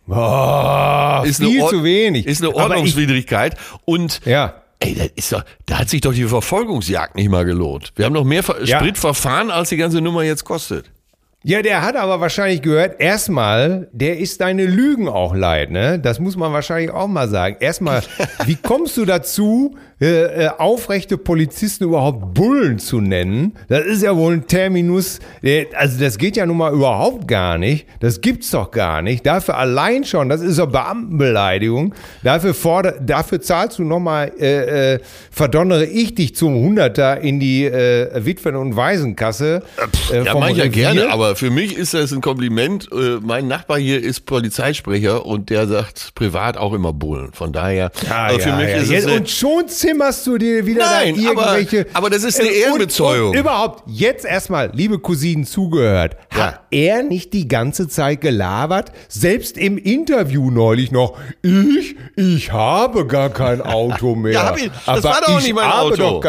[0.06, 2.26] Boah, Ist viel zu wenig.
[2.26, 3.56] Ist eine Ordnungswidrigkeit.
[3.86, 7.93] Und ja, ey, das ist doch, da hat sich doch die Verfolgungsjagd nicht mal gelohnt.
[7.95, 8.80] Wir haben noch mehr Ver Ja.
[8.80, 10.91] Spritverfahren, als die ganze Nummer jetzt kostet.
[11.45, 15.99] Ja, der hat aber wahrscheinlich gehört, erstmal, der ist deine Lügen auch leid, ne?
[15.99, 17.58] Das muss man wahrscheinlich auch mal sagen.
[17.60, 18.01] Erstmal,
[18.45, 23.53] wie kommst du dazu, äh, äh, aufrechte Polizisten überhaupt Bullen zu nennen?
[23.67, 27.58] Das ist ja wohl ein Terminus, der, also das geht ja nun mal überhaupt gar
[27.58, 27.88] nicht.
[27.99, 29.25] Das gibt's doch gar nicht.
[29.25, 31.93] Dafür allein schon, das ist doch Beamtenbeleidigung.
[32.23, 37.65] Dafür, forder, dafür zahlst du nochmal, äh, äh, verdonnere ich dich zum Hunderter in die
[37.65, 39.62] äh, Witwen- und Waisenkasse.
[40.12, 42.89] Äh, Ja, vom mach ich ja gerne, aber für mich ist das ein Kompliment.
[42.91, 47.31] Äh, Mein Nachbar hier ist Polizeisprecher und der sagt privat auch immer Bullen.
[47.33, 48.75] Von daher, Ah, also für ja, mich ja.
[48.77, 51.87] ist Jetzt, es und schon zimmerst du dir wieder Nein, da aber- irgendwelche.
[51.93, 53.29] aber das ist eine Äh, und- Ehrenbezeugung.
[53.31, 56.17] Und überhaupt, jetzt erstmal, liebe Cousinen, zugehört.
[56.29, 58.91] Hat er nicht die ganze Zeit gelabert?
[59.07, 61.17] Selbst im Interview neulich noch.
[61.41, 64.33] Ich, ich habe gar kein Auto mehr.
[64.33, 66.21] Ja, hab ich- das aber war doch ich nicht mein habe Auto.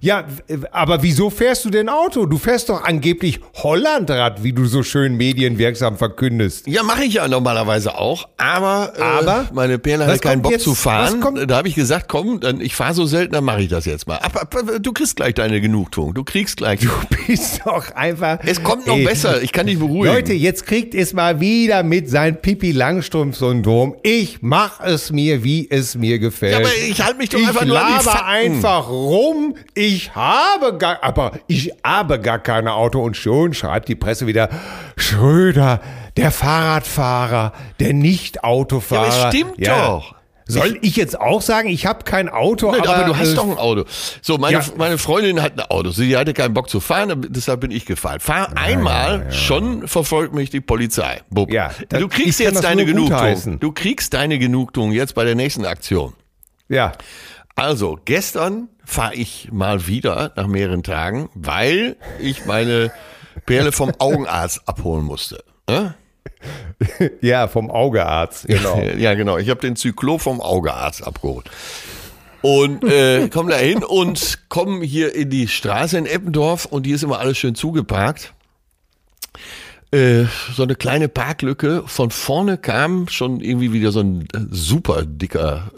[0.00, 0.24] Ja,
[0.72, 2.26] aber wieso fährst du denn Auto?
[2.26, 6.66] Du fährst doch angeblich Hollandrad, wie du so schön medienwirksam verkündest.
[6.66, 9.48] Ja, mache ich ja normalerweise auch, aber, äh, Aber?
[9.52, 10.64] meine Perle hatte keinen Bock jetzt?
[10.64, 11.22] zu fahren.
[11.46, 14.06] Da habe ich gesagt, komm, dann, ich fahre so selten, dann mache ich das jetzt
[14.06, 14.18] mal.
[14.18, 16.14] Aber, aber du kriegst gleich deine Genugtuung.
[16.14, 16.80] Du kriegst gleich.
[16.80, 16.88] Du
[17.26, 18.38] bist doch einfach.
[18.44, 19.42] es kommt noch Ey, besser.
[19.42, 20.14] Ich kann dich beruhigen.
[20.14, 23.96] Leute, jetzt kriegt es mal wieder mit sein Pipi Langstrumpf-Syndrom.
[24.02, 26.52] Ich mach es mir, wie es mir gefällt.
[26.52, 28.24] Ja, aber ich halte mich doch ich einfach nur an die Fakten.
[28.26, 29.54] einfach rum.
[29.74, 34.48] Ich habe gar, aber ich habe gar kein Auto und schon schreibt die Presse wieder
[34.96, 35.80] Schröder,
[36.16, 39.06] der Fahrradfahrer, der Nicht-Autofahrer.
[39.08, 40.14] Ja, aber stimmt doch.
[40.50, 43.34] Soll ich jetzt auch sagen, ich habe kein Auto, Nö, aber, aber, du hast äh,
[43.34, 43.84] doch ein Auto.
[44.22, 44.64] So, meine, Ja.
[44.78, 45.90] meine Freundin hat ein Auto.
[45.90, 48.18] Sie hatte keinen Bock zu fahren, deshalb bin ich gefahren.
[48.18, 51.20] Fahr einmal, schon verfolgt mich die Polizei.
[51.28, 51.52] Bub.
[51.52, 53.60] Ja, das- du kriegst ich jetzt deine Genugtuung.
[53.60, 56.14] Du kriegst deine Genugtuung jetzt bei der nächsten Aktion.
[56.70, 56.92] Ja.
[57.54, 62.90] Also, gestern fahre ich mal wieder nach mehreren Tagen, weil ich meine
[63.44, 65.44] Perle vom Augenarzt abholen musste.
[65.68, 65.94] Ne?
[67.20, 68.80] Ja, vom Augearzt, genau.
[68.96, 69.36] Ja, genau.
[69.38, 71.50] Ich habe den Zyklop vom Augearzt abgeholt.
[72.40, 76.94] Und äh, komm da hin und komm hier in die Straße in Eppendorf und hier
[76.94, 78.32] ist immer alles schön zugeparkt.
[79.90, 80.24] Äh,
[80.54, 81.82] so eine kleine Parklücke.
[81.86, 85.72] Von vorne kam schon irgendwie wieder so ein super dicker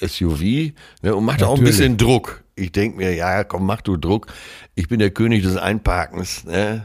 [0.00, 1.76] äh, SUV ne, und machte auch ein Natürlich.
[1.76, 2.42] bisschen Druck.
[2.58, 4.26] Ich denk mir, ja, komm, mach du Druck.
[4.74, 6.44] Ich bin der König des Einparkens.
[6.44, 6.84] Ne?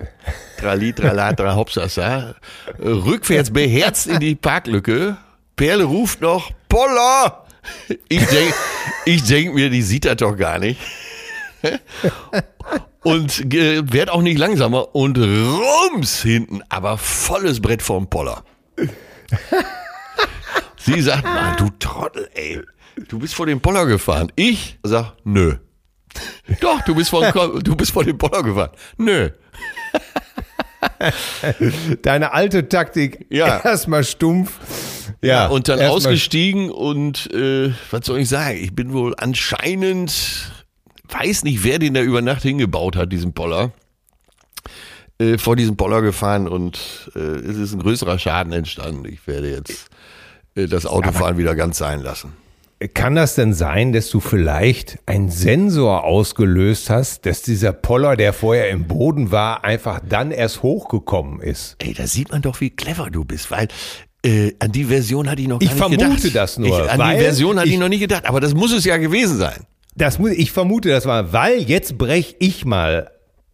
[0.60, 2.36] Trali, tralatra, hopsasa.
[2.80, 5.18] Rückwärts beherzt in die Parklücke.
[5.56, 7.46] Perle ruft noch, Poller!
[8.10, 8.54] Ich denk,
[9.06, 10.80] ich denk mir, die sieht das doch gar nicht.
[13.04, 18.44] Und äh, werd auch nicht langsamer und rums hinten, aber volles Brett vom Poller.
[20.78, 22.62] Sie sagt, Mann, du Trottel, ey.
[23.08, 24.32] Du bist vor dem Poller gefahren.
[24.36, 25.56] Ich sag, nö.
[26.62, 27.24] Doch, du bist vor,
[27.62, 28.72] du bist vor dem Poller gefahren.
[28.98, 29.30] Nö.
[32.02, 33.60] Deine alte Taktik, Ja.
[33.64, 34.60] erstmal stumpf.
[35.22, 38.58] Ja, und dann ausgestiegen und äh, was soll ich sagen?
[38.62, 40.52] Ich bin wohl anscheinend,
[41.10, 43.72] weiß nicht, wer den da über Nacht hingebaut hat, diesen Poller.
[45.20, 49.06] Äh, vor diesem Poller gefahren und äh, es ist ein größerer Schaden entstanden.
[49.06, 49.88] Ich werde jetzt
[50.56, 52.34] äh, das Autofahren wieder ganz sein lassen.
[52.94, 58.34] Kann das denn sein, dass du vielleicht einen Sensor ausgelöst hast, dass dieser Poller, der
[58.34, 61.76] vorher im Boden war, einfach dann erst hochgekommen ist?
[61.80, 63.68] Ey, da sieht man doch, wie clever du bist, weil
[64.26, 66.36] äh, an die Version hatte ich noch Ich nicht vermute gedacht.
[66.36, 68.72] das nur, Ich, an die Version hatte ich, ich- noch nicht gedacht, aber das muss
[68.74, 69.62] es ja gewesen sein.
[69.96, 73.12] Das muss, ich vermute das mal, weil jetzt brech ich mal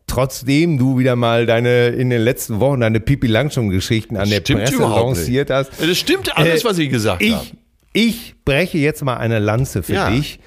[0.07, 4.37] trotzdem du wieder mal deine in den letzten Wochen deine Pipi Langstrumpf Geschichten an der
[4.41, 5.71] Stimmt Presse lanciert hast.
[5.79, 7.45] Das stimmt alles, Äh, was ich gesagt habe.
[7.93, 10.09] Ich, breche jetzt mal eine Lanze für Ja.
[10.09, 10.39] dich.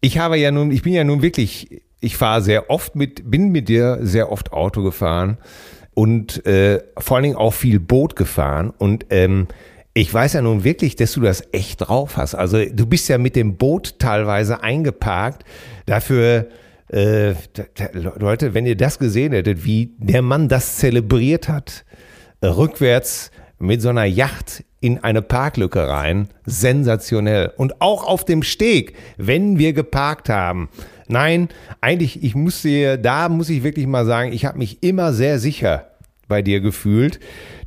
[0.00, 3.50] Ich habe ja nun, ich bin ja nun wirklich, ich fahre sehr oft mit, bin
[3.50, 5.38] mit dir sehr oft Auto gefahren
[5.94, 9.48] und äh, vor allen Dingen auch viel Boot gefahren und ähm,
[9.92, 12.34] ich weiß ja nun wirklich, dass du das echt drauf hast.
[12.36, 15.44] Also du bist ja mit dem Boot teilweise eingeparkt.
[15.84, 16.46] Dafür,
[16.92, 17.34] äh,
[17.92, 21.84] Leute, wenn ihr das gesehen hättet, wie der Mann das zelebriert hat,
[22.40, 26.28] äh, rückwärts mit so einer Yacht in eine Parklücke rein.
[26.46, 27.52] Sensationell.
[27.56, 30.68] Und auch auf dem Steg, wenn wir geparkt haben.
[31.08, 31.48] Nein,
[31.80, 35.38] eigentlich, ich muss dir, da muss ich wirklich mal sagen, ich habe mich immer sehr
[35.38, 35.90] sicher
[36.28, 37.20] bei dir gefühlt.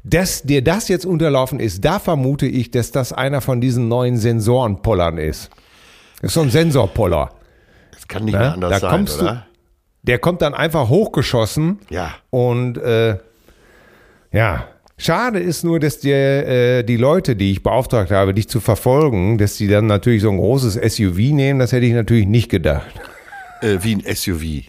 [0.06, 4.18] Dass dir das jetzt unterlaufen ist, da vermute ich, dass das einer von diesen neuen
[4.18, 5.50] Sensorenpollern ist.
[6.22, 7.30] Das ist so ein Sensorpoller.
[7.92, 8.40] Das kann nicht Ne?
[8.40, 9.46] mehr anders Da sein, kommst du- oder?
[10.04, 11.80] Der kommt dann einfach hochgeschossen.
[11.90, 12.12] Ja.
[12.30, 13.18] Und äh,
[14.34, 14.66] ja,
[14.98, 19.38] schade ist nur, dass dir äh, die Leute, die ich beauftragt habe, dich zu verfolgen,
[19.38, 22.94] dass die dann natürlich so ein großes SUV nehmen, das hätte ich natürlich nicht gedacht.
[23.62, 24.64] Äh, wie ein SUV.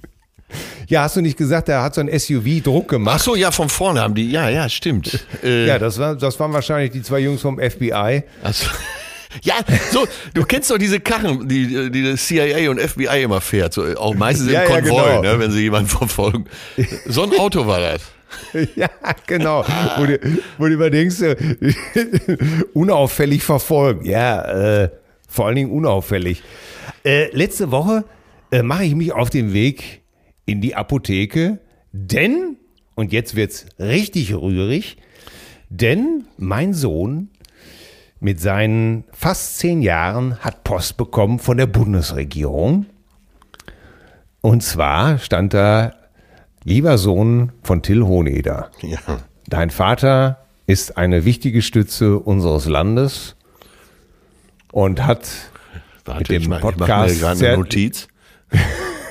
[0.87, 3.21] Ja, hast du nicht gesagt, der hat so ein SUV Druck Ach gemacht?
[3.21, 4.31] so, ja, von vorne haben die.
[4.31, 5.19] Ja, ja, stimmt.
[5.43, 8.23] Äh, Ja, das, war, das waren wahrscheinlich die zwei Jungs vom FBI.
[8.43, 8.67] Also,
[9.43, 9.55] ja,
[9.91, 13.83] so, du kennst doch diese Karren, die, die das CIA und FBI immer fährt, so,
[13.97, 15.23] auch meistens Ja, im ja, Konvoi, genau.
[15.23, 16.45] ne, wenn sie jemanden verfolgen.
[17.07, 18.03] So ein Auto war das.
[18.77, 18.89] Ja,
[19.27, 19.65] genau.
[19.97, 20.19] Wo du,
[20.59, 21.37] wo du überdenkst, äh,
[22.75, 24.05] unauffällig verfolgen.
[24.05, 24.91] Ja, äh,
[25.29, 26.43] vor allen Dingen unauffällig.
[27.05, 28.05] Äh, letzte Woche
[28.51, 30.03] äh, mache ich mich auf den Weg
[30.47, 31.59] in die Apotheke,
[31.93, 32.57] denn,
[32.95, 34.97] und jetzt wird's richtig rührig,
[35.71, 37.31] denn mein Sohn
[38.21, 42.87] mit seinen fast zehn Jahren hat Post bekommen von der Bundesregierung.
[44.41, 45.95] Und zwar stand da,
[46.65, 48.99] lieber Sohn von Till Hohneder, Ja.
[49.49, 53.37] dein Vater ist eine wichtige Stütze unseres Landes
[54.73, 55.29] und hat
[56.05, 58.09] Warte, dem ich mach, ich mach mir Podcast eine Notiz.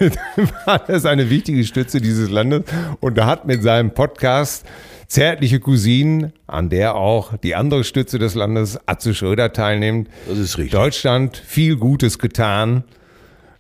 [0.66, 2.64] er ist eine wichtige Stütze dieses Landes
[3.00, 4.66] und er hat mit seinem Podcast
[5.08, 10.58] Zärtliche Cousinen, an der auch die andere Stütze des Landes, Atze Schröder, teilnimmt, Das ist
[10.58, 10.72] richtig.
[10.72, 12.84] Deutschland viel Gutes getan.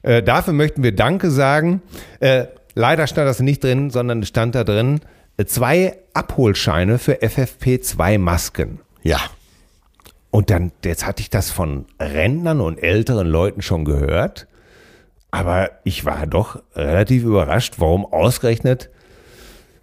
[0.01, 1.83] Äh, dafür möchten wir Danke sagen.
[2.19, 2.45] Äh,
[2.75, 5.01] leider stand das nicht drin, sondern stand da drin,
[5.37, 8.79] äh, zwei Abholscheine für FFP2-Masken.
[9.03, 9.19] Ja.
[10.31, 14.47] Und dann, jetzt hatte ich das von Rentnern und älteren Leuten schon gehört.
[15.31, 18.89] Aber ich war doch relativ überrascht, warum ausgerechnet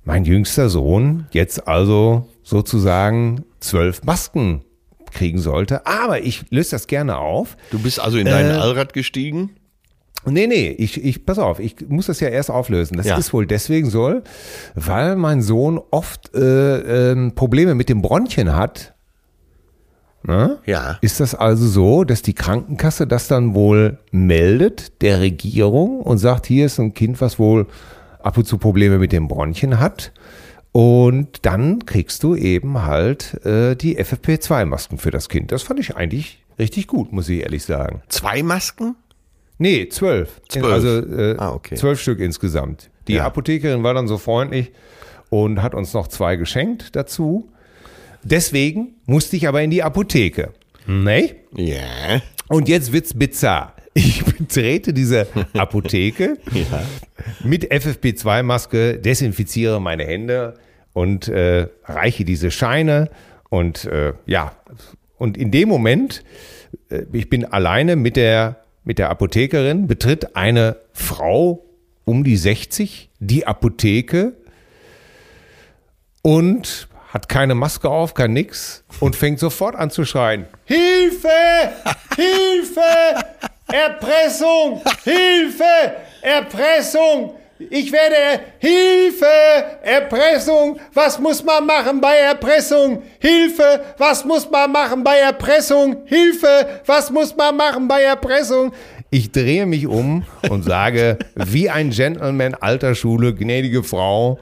[0.04, 4.64] mein jüngster Sohn jetzt also sozusagen zwölf Masken
[5.12, 5.86] kriegen sollte.
[5.86, 7.56] Aber ich löse das gerne auf.
[7.70, 9.56] Du bist also in deinen Äh, Allrad gestiegen?
[10.26, 12.96] Nee, nee, ich, ich, pass auf, ich muss das ja erst auflösen.
[12.96, 13.16] Das Ja.
[13.16, 14.20] ist wohl deswegen so,
[14.74, 18.94] weil mein Sohn oft äh, ähm, Probleme mit dem Bronchien hat.
[20.22, 20.58] Ne?
[20.66, 20.98] Ja.
[21.00, 26.46] Ist das also so, dass die Krankenkasse das dann wohl meldet der Regierung und sagt,
[26.46, 27.66] hier ist ein Kind, was wohl
[28.22, 30.12] ab und zu Probleme mit dem Bronchien hat.
[30.72, 35.50] Und dann kriegst du eben halt äh, die FFP2-Masken für das Kind.
[35.52, 38.02] Das fand ich eigentlich richtig gut, muss ich ehrlich sagen.
[38.08, 38.94] Zwei Masken?
[39.60, 40.40] Nee, zwölf.
[40.48, 40.64] Zwölf.
[40.72, 41.74] Also äh, Ah, okay.
[41.76, 42.90] zwölf Stück insgesamt.
[43.08, 43.26] Die Ja.
[43.26, 44.72] Apothekerin war dann so freundlich
[45.28, 47.50] und hat uns noch zwei geschenkt dazu.
[48.22, 50.52] Deswegen musste ich aber in die Apotheke.
[50.86, 51.34] Nee?
[51.54, 52.22] Ja.
[52.48, 53.74] Und jetzt wird's bizarr.
[53.92, 56.38] Ich betrete diese Apotheke
[57.44, 60.54] mit FFP2-Maske, desinfiziere meine Hände
[60.94, 63.10] und äh, reiche diese Scheine.
[63.50, 64.52] Und äh, ja,
[65.18, 66.24] und in dem Moment,
[66.88, 71.64] äh, ich bin alleine mit der, mit der Apothekerin, betritt eine Frau
[72.04, 74.32] um die 60 die Apotheke
[76.22, 80.46] und hat keine Maske auf, kann nix und fängt sofort an zu schreien.
[80.64, 81.28] Hilfe!
[82.16, 83.24] Hilfe!
[83.68, 84.82] Erpressung!
[85.04, 85.94] Hilfe!
[86.22, 87.34] Erpressung!
[87.68, 89.26] Ich werde Hilfe!
[89.82, 90.80] Erpressung!
[90.94, 93.02] Was muss man machen bei Erpressung?
[93.18, 93.84] Hilfe!
[93.98, 95.98] Was muss man machen bei Erpressung?
[96.06, 96.80] Hilfe!
[96.86, 98.72] Was muss man machen bei Erpressung?
[99.10, 104.38] Ich drehe mich um und sage, wie ein Gentleman alter Schule, gnädige Frau,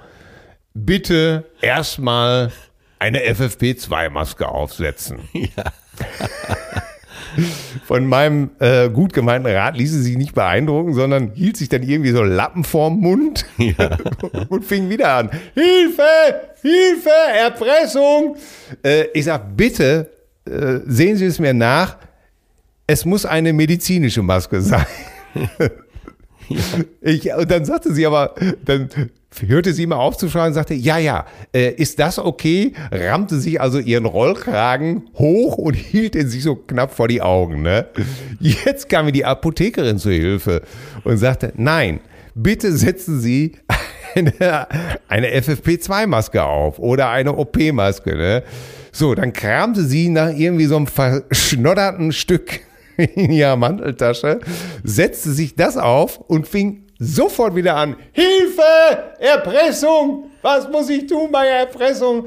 [0.75, 2.53] bitte erstmal
[3.01, 5.29] eine FFP2-Maske aufsetzen.
[7.85, 11.83] Von meinem äh, gut gemeinten Rat ließ sie sich nicht beeindrucken, sondern hielt sich dann
[11.83, 13.47] irgendwie so Lappen vorm Mund
[14.49, 15.31] und fing wieder an.
[15.55, 16.03] Hilfe!
[16.63, 17.11] Hilfe!
[17.39, 18.37] Erpressung!
[18.83, 20.11] Äh, ich sag, bitte
[20.49, 21.97] äh, sehen Sie es mir nach.
[22.87, 24.87] Es muss eine medizinische Maske sein.
[27.01, 28.35] Ich, und dann sagte sie aber,
[28.65, 28.89] dann
[29.47, 32.73] hörte sie mal auf zu und sagte, ja, ja, äh, ist das okay?
[32.91, 37.63] Rammte sich also ihren Rollkragen hoch und hielt ihn sich so knapp vor die Augen.
[37.63, 37.87] Ne?
[38.41, 40.63] Jetzt kam mir die Apothekerin zu Hilfe
[41.05, 42.01] und sagte, nein,
[42.35, 43.53] bitte setzen Sie
[44.15, 44.67] eine,
[45.09, 48.17] eine FFP2-Maske auf oder eine OP-Maske.
[48.17, 48.43] Ne?
[48.93, 52.61] So, dann kramte sie nach irgendwie so einem verschnodderten Stück
[52.99, 54.41] in ihrer Manteltasche,
[54.85, 57.97] setzte sich das auf und fing sofort wieder an.
[58.13, 58.63] Hilfe!
[59.19, 60.31] Erpressung!
[60.43, 62.27] Was muss ich tun bei Erpressung?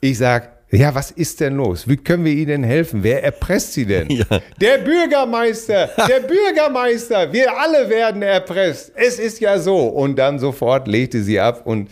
[0.00, 1.88] Ich sag, ja, was ist denn los?
[1.88, 3.02] Wie können wir Ihnen helfen?
[3.02, 4.08] Wer erpresst Sie denn?
[4.18, 4.40] Ja.
[4.60, 5.90] Der Bürgermeister!
[6.08, 7.32] Der Bürgermeister!
[7.32, 8.92] Wir alle werden erpresst!
[8.94, 9.76] Es ist ja so.
[9.88, 11.88] Und dann sofort legte sie ab und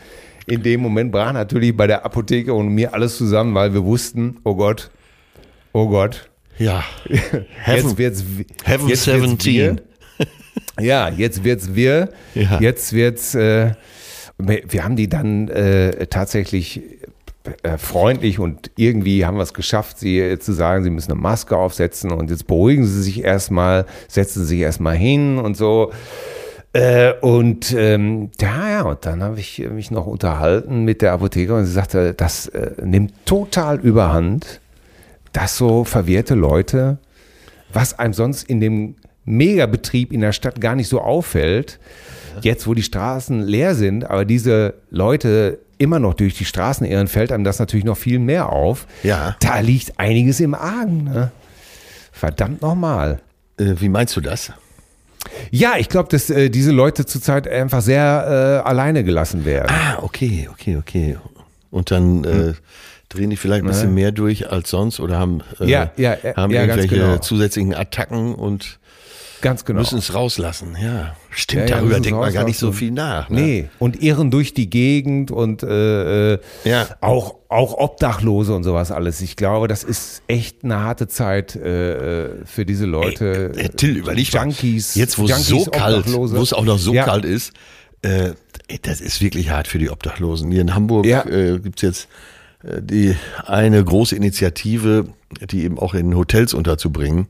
[0.47, 4.39] in dem Moment brach natürlich bei der Apotheke und mir alles zusammen, weil wir wussten,
[4.45, 4.91] oh Gott,
[5.73, 6.29] oh Gott.
[6.59, 6.85] Ja.
[7.09, 8.25] Heaven, jetzt wird's,
[8.65, 9.45] Heaven jetzt 17.
[9.45, 9.77] Wir,
[10.85, 12.11] ja, jetzt wird's wir.
[12.35, 12.61] Ja.
[12.61, 13.73] Jetzt wird's, äh,
[14.39, 16.83] wir haben die dann äh, tatsächlich
[17.63, 21.21] äh, freundlich und irgendwie haben wir es geschafft, sie äh, zu sagen, sie müssen eine
[21.21, 25.93] Maske aufsetzen und jetzt beruhigen sie sich erstmal, setzen sie sich erstmal hin und so.
[26.73, 31.61] Äh, und ähm, ja, ja, und dann habe ich mich noch unterhalten mit der Apothekerin
[31.61, 32.51] und sie sagte, das
[32.83, 34.61] nimmt total überhand,
[35.37, 36.97] dass so verwirrte Leute,
[37.71, 38.95] was einem sonst in dem
[39.27, 41.79] Megabetrieb in der Stadt gar nicht so auffällt,
[42.41, 47.07] jetzt wo die Straßen leer sind, aber diese Leute immer noch durch die Straßen irren,
[47.07, 48.87] fällt einem das natürlich noch viel mehr auf.
[49.03, 49.37] Ja.
[49.41, 51.05] Da liegt einiges im Argen.
[51.05, 51.31] Ne?
[52.13, 53.21] Verdammt nochmal.
[53.59, 54.53] Äh, wie meinst du das?
[55.51, 59.69] Ja, ich glaube, dass äh, diese Leute zurzeit einfach sehr äh, alleine gelassen werden.
[59.69, 61.19] Ah, okay, okay, okay.
[61.71, 62.55] Und dann äh, hm.
[63.17, 66.53] Drehen die vielleicht ein bisschen mehr durch als sonst oder haben, äh, ja, ja, haben
[66.53, 67.19] ja, irgendwelche genau.
[67.19, 68.79] zusätzlichen Attacken und
[69.43, 69.81] Ganz genau.
[69.81, 71.15] Müssen es rauslassen, ja.
[71.31, 73.29] Stimmt, ja, ja, darüber denkt man gar nicht so viel nach.
[73.29, 73.41] Ne?
[73.41, 76.89] Nee, und irren durch die Gegend und äh, äh, ja.
[77.01, 79.21] auch, auch Obdachlose und sowas alles.
[79.21, 83.53] Ich glaube, das ist echt eine harte Zeit äh, äh für diese Leute.
[83.55, 84.95] Ey, äh, Till, überleg Junkies.
[84.95, 87.05] Jetzt, wo es so kalt, wo es auch noch so ja.
[87.05, 87.53] kalt ist,
[88.03, 88.31] äh,
[88.83, 90.51] das ist wirklich hart für die Obdachlosen.
[90.51, 92.36] Hier in Hamburg äh, gibt es jetzt äh,
[92.81, 95.07] die eine große Initiative,
[95.51, 97.29] die eben auch in Hotels unterzubringen.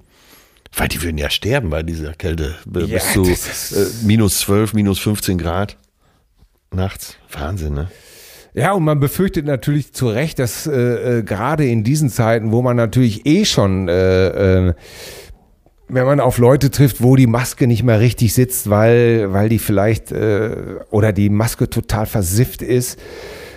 [0.74, 2.56] Weil die würden ja sterben bei dieser Kälte.
[2.74, 5.76] Ja, bis zu äh, minus 12, minus 15 Grad
[6.70, 7.16] nachts.
[7.30, 7.88] Wahnsinn, ne?
[8.54, 12.62] Ja, und man befürchtet natürlich zu Recht, dass äh, äh, gerade in diesen Zeiten, wo
[12.62, 14.74] man natürlich eh schon, äh, äh,
[15.88, 19.58] wenn man auf Leute trifft, wo die Maske nicht mehr richtig sitzt, weil, weil die
[19.58, 20.56] vielleicht äh,
[20.90, 22.98] oder die Maske total versifft ist,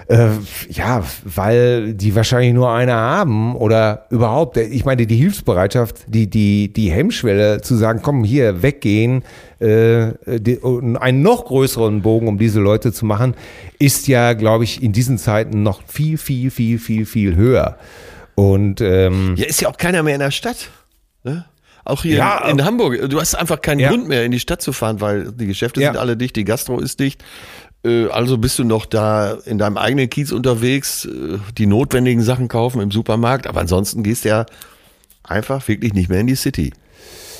[0.10, 0.30] äh,
[0.70, 6.74] ja, weil die wahrscheinlich nur eine haben oder überhaupt, ich meine, die Hilfsbereitschaft, die, die,
[6.74, 9.24] die Hemmschwelle zu sagen, komm hier, weggehen,
[9.60, 10.60] äh, die,
[11.00, 13.36] einen noch größeren Bogen, um diese Leute zu machen,
[13.78, 17.78] ist ja, glaube ich, in diesen Zeiten noch viel, viel, viel, viel, viel höher.
[18.34, 20.70] Und ähm, ja, ist ja auch keiner mehr in der Stadt.
[21.24, 21.46] Ne?
[21.86, 23.10] Auch hier ja, in, in, Hamburg.
[23.10, 23.90] Du hast einfach keinen ja.
[23.90, 25.92] Grund mehr, in die Stadt zu fahren, weil die Geschäfte ja.
[25.92, 27.24] sind alle dicht, die Gastro ist dicht.
[27.84, 32.48] Äh, also bist du noch da in deinem eigenen Kiez unterwegs, äh, die notwendigen Sachen
[32.48, 34.46] kaufen im Supermarkt, aber ansonsten gehst du ja
[35.24, 36.74] einfach wirklich nicht mehr in die City.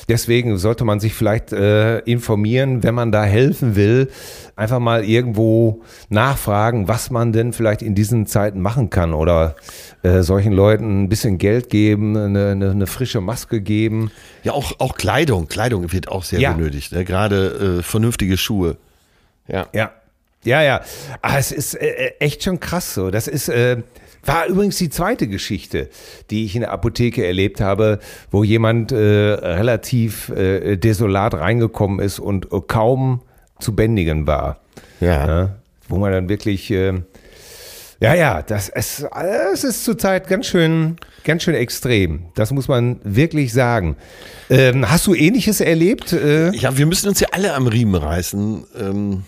[0.08, 4.10] Deswegen sollte man sich vielleicht äh, informieren, wenn man da helfen will,
[4.56, 9.54] einfach mal irgendwo nachfragen, was man denn vielleicht in diesen Zeiten machen kann oder
[10.02, 14.10] äh, solchen Leuten ein bisschen Geld geben, eine, eine, eine, frische Maske geben.
[14.42, 15.46] Ja, auch, auch Kleidung.
[15.46, 16.54] Kleidung wird auch sehr ja.
[16.54, 16.90] benötigt.
[16.90, 17.04] Ne?
[17.04, 18.78] Gerade äh, vernünftige Schuhe.
[19.46, 19.68] Ja.
[19.72, 19.92] Ja.
[20.44, 20.80] Ja, ja.
[21.22, 23.10] Ah, es ist äh, äh, echt schon krass so.
[23.10, 23.82] Das ist, äh,
[24.24, 25.90] war übrigens die zweite Geschichte,
[26.30, 27.98] die ich in der Apotheke erlebt habe,
[28.30, 33.22] wo jemand äh, relativ äh, desolat reingekommen ist und kaum
[33.58, 34.60] zu bändigen war.
[35.00, 35.26] Ja.
[35.26, 35.56] ja
[35.90, 36.92] wo man dann wirklich, äh,
[38.00, 39.06] ja, ja, das ist,
[39.52, 42.26] es ist zurzeit ganz schön, ganz schön extrem.
[42.34, 43.96] Das muss man wirklich sagen.
[44.48, 46.12] Ähm, hast du Ähnliches erlebt?
[46.12, 46.52] Äh?
[46.52, 48.64] Ja, wir müssen uns ja alle am Riemen reißen.
[48.80, 49.24] Ähm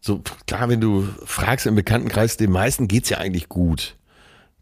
[0.00, 3.96] so klar, wenn du fragst im Bekanntenkreis, den meisten geht's ja eigentlich gut.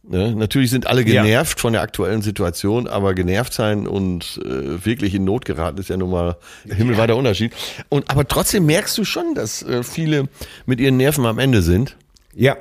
[0.02, 0.34] Ne?
[0.34, 1.60] Natürlich sind alle genervt ja.
[1.60, 5.96] von der aktuellen Situation, aber genervt sein und äh, wirklich in Not geraten ist ja
[5.96, 7.18] nun mal himmelweiter ja.
[7.18, 7.52] Unterschied.
[7.88, 10.28] Und aber trotzdem merkst du schon, dass äh, viele
[10.64, 11.96] mit ihren Nerven am Ende sind.
[12.34, 12.56] Ja.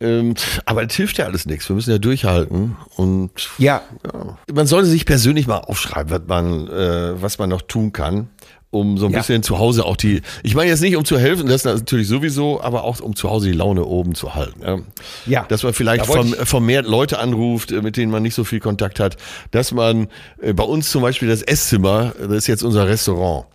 [0.00, 1.68] Ähm, aber es hilft ja alles nichts.
[1.68, 3.82] Wir müssen ja durchhalten und ja.
[4.06, 4.38] ja.
[4.52, 8.28] Man sollte sich persönlich mal aufschreiben, was man, äh, was man noch tun kann
[8.70, 9.18] um so ein ja.
[9.18, 12.60] bisschen zu Hause auch die, ich meine jetzt nicht um zu helfen, das natürlich sowieso,
[12.60, 14.60] aber auch um zu Hause die Laune oben zu halten.
[14.62, 14.78] Ja.
[15.26, 15.46] ja.
[15.48, 18.60] Dass man vielleicht da vom, vermehrt Leute anruft, äh, mit denen man nicht so viel
[18.60, 19.16] Kontakt hat,
[19.52, 20.08] dass man
[20.42, 23.46] äh, bei uns zum Beispiel das Esszimmer, das ist jetzt unser Restaurant.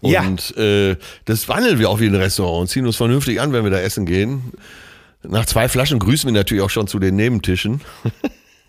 [0.00, 0.22] Ja.
[0.22, 3.64] Und äh, das wandeln wir auch wie ein Restaurant und ziehen uns vernünftig an, wenn
[3.64, 4.52] wir da essen gehen.
[5.22, 7.80] Nach zwei Flaschen grüßen wir natürlich auch schon zu den Nebentischen.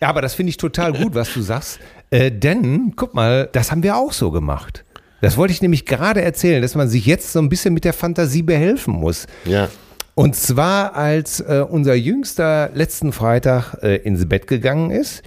[0.01, 1.79] Ja, aber das finde ich total gut, was du sagst.
[2.09, 4.83] Äh, denn, guck mal, das haben wir auch so gemacht.
[5.25, 7.93] Das wollte ich nämlich gerade erzählen, dass man sich jetzt so ein bisschen mit der
[7.93, 9.25] Fantasie behelfen muss.
[9.45, 9.69] Ja.
[10.13, 15.23] Und zwar, als äh, unser Jüngster letzten Freitag äh, ins Bett gegangen ist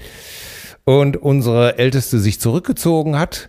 [0.84, 3.48] und unsere Älteste sich zurückgezogen hat,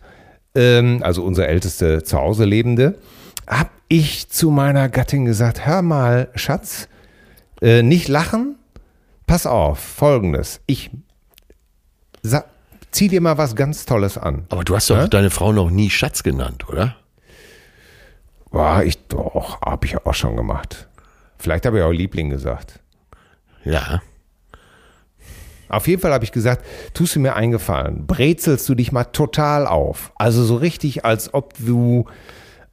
[0.55, 2.95] ähm, also unsere älteste zu Hause Lebende,
[3.47, 6.89] habe ich zu meiner Gattin gesagt, hör mal, Schatz,
[7.61, 8.55] äh, nicht lachen,
[9.27, 10.89] pass auf, folgendes, ich
[12.91, 14.45] zieh dir mal was ganz Tolles an.
[14.49, 16.95] Aber du hast doch deine Frau noch nie Schatz genannt, oder?
[18.51, 20.87] War ich doch, habe ich auch schon gemacht.
[21.37, 22.79] Vielleicht habe ich auch Liebling gesagt.
[23.63, 24.01] Ja.
[25.69, 26.65] Auf jeden Fall habe ich gesagt,
[26.95, 30.11] tust du mir eingefallen, brezelst du dich mal total auf.
[30.15, 32.05] Also so richtig, als ob du,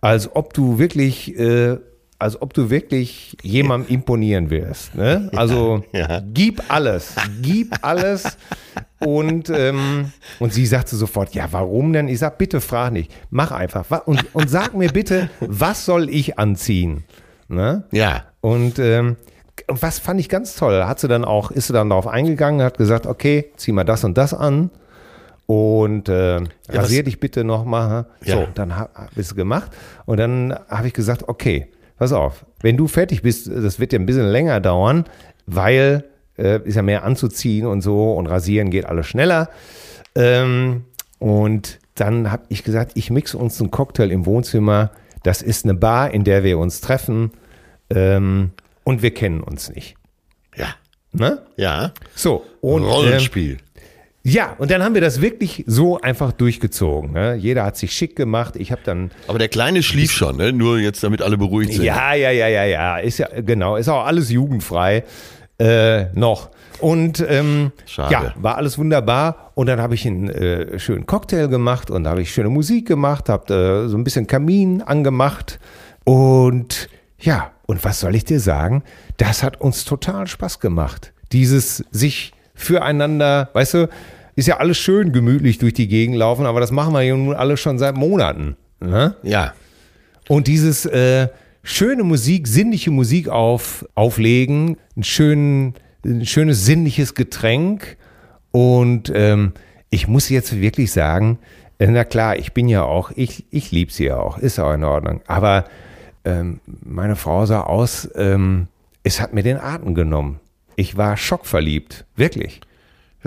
[0.01, 1.77] als ob du wirklich, äh,
[2.19, 4.95] als ob du wirklich jemandem imponieren willst.
[4.95, 5.31] Ne?
[5.37, 6.23] Also ja.
[6.33, 8.37] gib alles, gib alles.
[8.99, 10.11] Und, ähm,
[10.41, 12.09] und sie sagte sofort, ja, warum denn?
[12.09, 14.07] Ich sag, bitte frag nicht, mach einfach.
[14.07, 17.05] Und, und sag mir bitte, was soll ich anziehen?
[17.49, 17.85] Ne?
[17.93, 18.25] Ja.
[18.41, 19.17] Und ähm,
[19.69, 22.79] was fand ich ganz toll, hat sie dann auch, ist sie dann darauf eingegangen, hat
[22.79, 24.71] gesagt, okay, zieh mal das und das an
[25.47, 28.07] und äh, was- rasier dich bitte nochmal.
[28.25, 28.37] Ja.
[28.37, 29.71] So, dann habe hab ich es gemacht
[30.07, 31.69] und dann habe ich gesagt, okay,
[31.99, 35.05] pass auf, wenn du fertig bist, das wird ja ein bisschen länger dauern,
[35.47, 36.05] weil
[36.39, 39.49] äh, ist ja mehr anzuziehen und so und rasieren geht alles schneller.
[40.15, 40.85] Ähm,
[41.19, 44.91] und dann habe ich gesagt, ich mixe uns einen Cocktail im Wohnzimmer.
[45.23, 47.33] Das ist eine Bar, in der wir uns treffen.
[47.91, 48.51] Ähm,
[48.85, 49.97] und wir kennen uns nicht.
[50.57, 50.69] Ja.
[51.13, 51.43] Ne?
[51.57, 51.93] Ja.
[52.15, 53.59] So, und ähm, Rollenspiel.
[54.29, 57.13] Ja, und dann haben wir das wirklich so einfach durchgezogen.
[57.13, 57.37] Ne?
[57.37, 58.57] Jeder hat sich schick gemacht.
[58.57, 60.53] Ich habe dann Aber der Kleine schlief schon, ne?
[60.53, 61.85] Nur jetzt, damit alle beruhigt sind.
[61.85, 62.99] Ja, ja, ja, ja, ja.
[62.99, 65.05] Ist ja, genau, ist auch alles jugendfrei
[65.61, 66.51] äh, noch.
[66.81, 68.13] Und ähm, Schade.
[68.13, 69.53] ja, war alles wunderbar.
[69.55, 73.29] Und dann habe ich einen äh, schönen Cocktail gemacht und habe ich schöne Musik gemacht,
[73.29, 75.61] habe äh, so ein bisschen Kamin angemacht.
[76.03, 76.89] Und
[77.21, 78.83] ja, und was soll ich dir sagen?
[79.19, 81.13] Das hat uns total Spaß gemacht.
[81.31, 83.89] Dieses sich füreinander, weißt du,
[84.37, 87.35] ist ja alles schön gemütlich durch die Gegend laufen, aber das machen wir ja nun
[87.35, 88.57] alle schon seit Monaten.
[88.81, 89.17] Ne?
[89.23, 89.55] Ja.
[90.29, 91.29] Und dieses äh,
[91.63, 95.75] schöne Musik, sinnliche Musik auf, auflegen, ein, schön,
[96.05, 97.97] ein schönes sinnliches Getränk.
[98.51, 99.53] Und ähm,
[99.91, 101.39] ich muss jetzt wirklich sagen,
[101.79, 104.75] äh, na klar, ich bin ja auch, ich, ich liebe sie ja auch, ist auch
[104.75, 105.23] in Ordnung.
[105.27, 105.65] Aber
[106.27, 108.69] ähm, meine Frau sah aus, ähm,
[109.03, 110.41] es hat mir den Atem genommen.
[110.75, 112.61] Ich war schockverliebt, wirklich.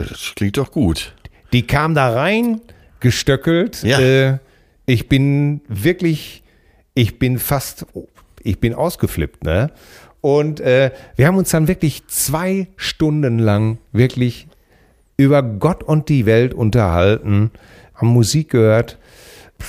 [0.08, 1.14] Das klingt doch gut.
[1.54, 2.62] Die kam da rein,
[3.00, 3.84] gestöckelt.
[3.84, 4.00] Ja.
[4.00, 4.38] Äh,
[4.86, 6.43] ich bin wirklich,
[6.93, 7.86] ich bin fast,
[8.41, 9.72] ich bin ausgeflippt, ne?
[10.22, 14.47] Und äh, wir haben uns dann wirklich zwei Stunden lang wirklich
[15.16, 17.52] über Gott und die Welt unterhalten,
[17.93, 18.97] haben Musik gehört,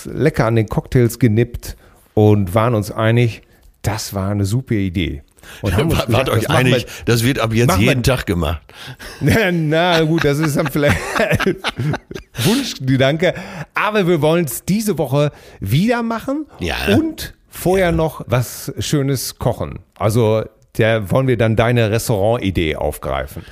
[0.05, 1.76] lecker an den Cocktails genippt
[2.14, 3.43] und waren uns einig,
[3.83, 5.22] das war eine super Idee.
[5.63, 7.89] Und haben uns Wart euch das machen wir- einig, das wird ab jetzt machen wir-
[7.89, 8.61] jeden Tag gemacht.
[9.21, 10.99] na, na gut, das ist dann vielleicht
[12.45, 13.35] Wunschgedanke.
[13.75, 16.77] Aber wir wollen es diese Woche wieder machen Ja.
[16.97, 19.81] und vorher noch was Schönes kochen.
[19.99, 20.45] Also
[20.75, 23.45] da wollen wir dann deine Restaurant-Idee aufgreifen.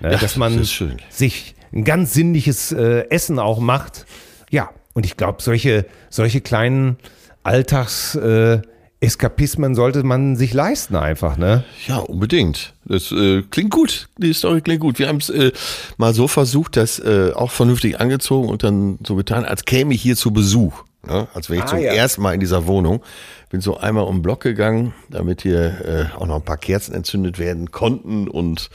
[0.00, 4.06] Ne, Ja, dass man das sich ein ganz sinnliches äh, Essen auch macht.
[4.50, 6.96] Ja, und ich glaube, solche, solche kleinen
[7.42, 8.14] Alltags...
[8.16, 8.62] Äh,
[9.04, 11.64] Eskapismen sollte man sich leisten einfach, ne?
[11.86, 12.72] Ja, unbedingt.
[12.84, 14.08] Das äh, klingt gut.
[14.18, 14.98] Die Story klingt gut.
[14.98, 15.52] Wir haben es äh,
[15.98, 20.00] mal so versucht, das äh, auch vernünftig angezogen und dann so getan, als käme ich
[20.02, 20.84] hier zu Besuch.
[21.06, 21.28] Ne?
[21.34, 21.92] Als wäre ich Ah, zum ja.
[21.92, 23.02] ersten Mal in dieser Wohnung.
[23.50, 26.94] Bin so einmal um den Block gegangen, damit hier äh, auch noch ein paar Kerzen
[26.94, 28.70] entzündet werden konnten und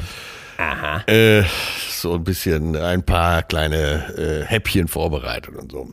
[1.07, 1.43] äh,
[1.89, 5.89] so ein bisschen ein paar kleine äh, Häppchen vorbereitet und so.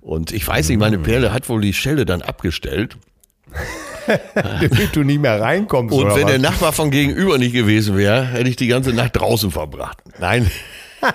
[0.00, 0.80] Und ich weiß nicht, Mm.
[0.80, 2.96] meine Perle hat wohl die Schelle dann abgestellt.
[4.34, 5.94] Damit du nicht mehr reinkommst.
[5.94, 6.30] Und wenn was?
[6.30, 9.98] der Nachbar von gegenüber nicht gewesen wäre, hätte ich die ganze Nacht draußen verbracht.
[10.18, 10.50] Nein.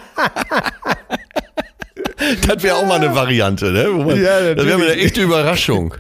[2.48, 3.88] das wäre auch mal eine Variante, ne?
[3.90, 5.96] Man, Ja, das wäre mal eine echte Überraschung.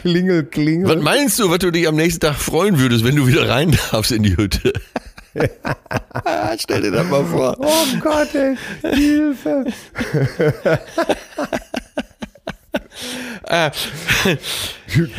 [0.00, 0.88] Klingel, klingel.
[0.88, 3.76] Was meinst du, was du dich am nächsten Tag freuen würdest, wenn du wieder rein
[3.90, 4.72] darfst in die Hütte?
[6.58, 7.56] Stell dir das mal vor.
[7.58, 8.56] Oh Gott, ey,
[8.94, 9.64] Hilfe.
[13.44, 13.70] Äh,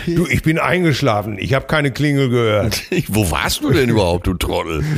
[0.05, 1.37] Du, ich bin eingeschlafen.
[1.37, 2.83] Ich habe keine Klingel gehört.
[3.07, 4.83] wo warst du denn überhaupt, du Trottel?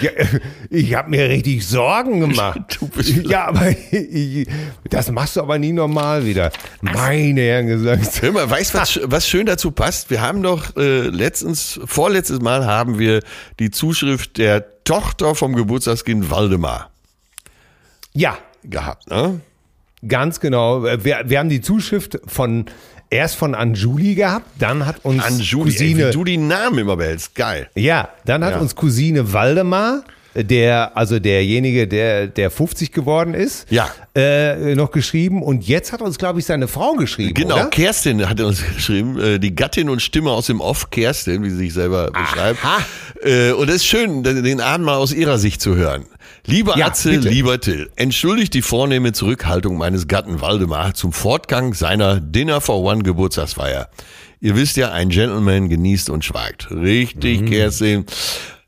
[0.00, 0.10] Ja,
[0.70, 2.78] ich habe mir richtig Sorgen gemacht.
[3.24, 4.48] Ja, aber ich,
[4.88, 6.50] das machst du aber nie normal wieder.
[6.80, 8.22] Meine Herren gesagt.
[8.22, 10.10] Hör mal, weißt du, was, was schön dazu passt?
[10.10, 13.20] Wir haben doch äh, letztens, vorletztes Mal haben wir
[13.58, 16.90] die Zuschrift der Tochter vom Geburtstagskind Waldemar
[18.14, 19.40] Ja, gehabt, ne?
[20.06, 20.82] Ganz genau.
[20.84, 22.66] Wir, wir haben die Zuschrift von
[23.10, 26.78] erst von Anjuli gehabt, dann hat uns An Julie, ey, Cousine wie du die Namen
[26.78, 27.34] immer behältst.
[27.34, 27.68] Geil.
[27.74, 28.60] Ja, dann hat Ja.
[28.60, 30.04] uns Cousine Waldemar,
[30.36, 33.90] der, also derjenige, der, der 50 geworden ist, Ja.
[34.14, 35.42] äh, noch geschrieben.
[35.42, 37.34] Und jetzt hat uns, glaube ich, seine Frau geschrieben.
[37.34, 37.66] Genau, Oder?
[37.66, 41.56] Kerstin hat uns geschrieben, äh, die Gattin und Stimme aus dem Off, Kerstin, wie sie
[41.56, 42.60] sich selber beschreibt.
[43.24, 46.04] Äh, und es ist schön, den den Abend mal aus ihrer Sicht zu hören.
[46.50, 47.28] Lieber Ja, Atze, bitte.
[47.28, 53.02] lieber Till, entschuldigt die vornehme Zurückhaltung meines Gatten Waldemar zum Fortgang seiner Dinner for One
[53.02, 53.88] Geburtstagsfeier.
[54.40, 56.70] Ihr wisst ja, ein Gentleman genießt und schweigt.
[56.70, 58.06] Richtig, Kerstin.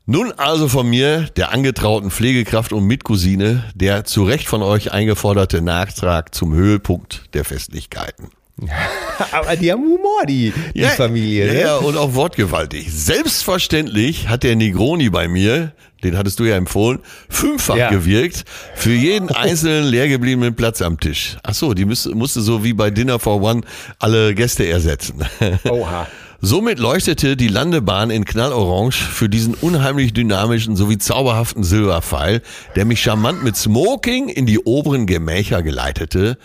[0.05, 5.61] Nun also von mir, der angetrauten Pflegekraft und Mitcousine, der zu Recht von euch eingeforderte
[5.61, 8.29] Nachtrag zum Höhepunkt der Festlichkeiten.
[9.31, 11.47] Aber die haben Humor, die, die Familie.
[11.47, 11.59] Ja, ne?
[11.61, 12.91] ja, und auch wortgewaltig.
[12.91, 15.71] Selbstverständlich hat der Negroni bei mir,
[16.03, 16.99] den hattest du ja empfohlen,
[17.29, 17.89] fünffach Ja.
[17.89, 18.43] gewirkt
[18.75, 21.37] für jeden einzelnen leer gebliebenen Platz am Tisch.
[21.43, 23.61] Ach so, die müsste, musste so wie bei Dinner for One
[23.99, 25.23] alle Gäste ersetzen.
[25.69, 26.07] Oha.
[26.45, 32.41] Somit leuchtete die Landebahn in Knallorange für diesen unheimlich dynamischen sowie zauberhaften Silberpfeil,
[32.75, 36.37] der mich charmant mit Smoking in die oberen Gemächer geleitete.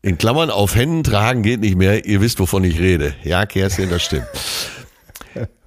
[0.00, 2.04] In Klammern auf Händen tragen geht nicht mehr.
[2.04, 3.14] Ihr wisst, wovon ich rede.
[3.24, 4.28] Ja, Kerstin, das stimmt.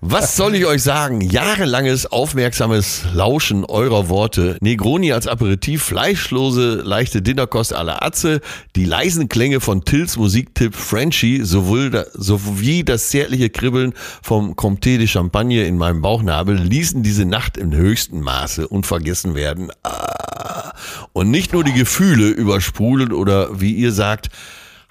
[0.04, 1.22] Was soll ich euch sagen?
[1.22, 4.58] Jahrelanges aufmerksames Lauschen eurer Worte.
[4.60, 8.42] Negroni als Aperitif, fleischlose, leichte Dinnerkost à la Atze,
[8.76, 13.94] die leisen Klänge von Tills Musiktipp Frenchy, sowohl da, sowie das zärtliche Kribbeln
[14.24, 19.72] vom Comté de Champagne in meinem Bauchnabel ließen diese Nacht im höchsten Maße unvergessen werden.
[19.84, 20.74] Ah.
[21.14, 24.30] Und nicht nur die Gefühle übersprudeln oder, wie ihr sagt,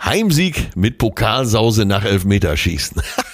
[0.02, 3.02] Heimsieg mit Pokalsause nach Elfmeterschießen.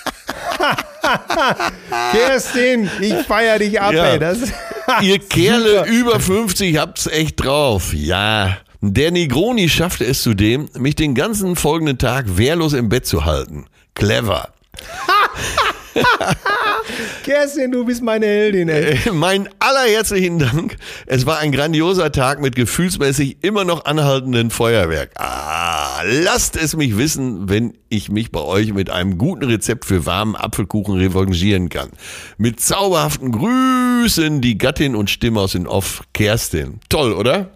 [2.12, 4.07] Kerstin, ich feier dich ab, Ja.
[4.12, 4.18] ey.
[4.18, 4.39] Das,
[5.03, 7.93] Ihr Kerle über 50 habt's echt drauf.
[7.93, 8.59] Ja.
[8.80, 13.66] Der Negroni schaffte es zudem, mich den ganzen folgenden Tag wehrlos im Bett zu halten.
[13.95, 14.49] Clever.
[17.24, 18.99] Kerstin, du bist meine Heldin, ey.
[19.07, 20.76] Äh, Mein allerherzlichen Dank.
[21.07, 25.11] Es war ein grandioser Tag mit gefühlsmäßig immer noch anhaltenden Feuerwerk.
[25.16, 30.07] Ah, lasst es mich wissen, wenn ich mich bei euch mit einem guten Rezept für
[30.07, 31.91] warmen Apfelkuchen revanchieren kann.
[32.39, 36.80] Mit zauberhaften Grüßen die Gattin und Stimme aus dem Off, Kerstin.
[36.89, 37.51] Toll, oder?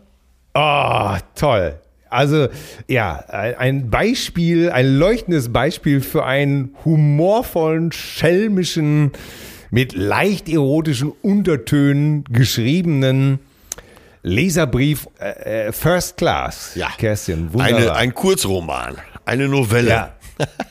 [0.54, 1.78] Oh, toll.
[2.10, 2.48] Also,
[2.88, 9.12] ja, ein Beispiel, ein leuchtendes Beispiel für einen humorvollen, schelmischen,
[9.70, 13.38] mit leicht erotischen Untertönen geschriebenen
[14.22, 16.72] Leserbrief äh, äh, First Class.
[16.74, 16.88] Ja.
[16.98, 17.78] Kerstin, wunderbar.
[17.78, 19.88] Eine, ein Kurzroman, eine Novelle.
[19.90, 20.12] ja.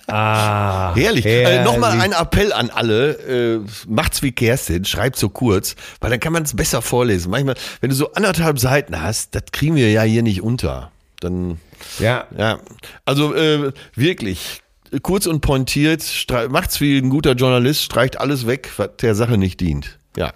[0.08, 1.26] Ah, Herrlich.
[1.26, 1.64] Äh, herrlich.
[1.64, 3.12] Nochmal ein Appell an alle.
[3.12, 7.30] Äh, macht's wie Kerstin, schreibt so kurz, weil dann kann man es besser vorlesen.
[7.32, 10.92] Manchmal, wenn du so anderthalb Seiten hast, das kriegen wir ja hier nicht unter.
[11.20, 11.60] Dann,
[12.00, 12.60] Ja, ja.
[13.06, 14.62] Also äh, wirklich,
[15.02, 16.04] kurz und pointiert,
[16.50, 20.00] macht's wie ein guter Journalist, streicht alles weg, was der Sache nicht dient.
[20.16, 20.34] Ja.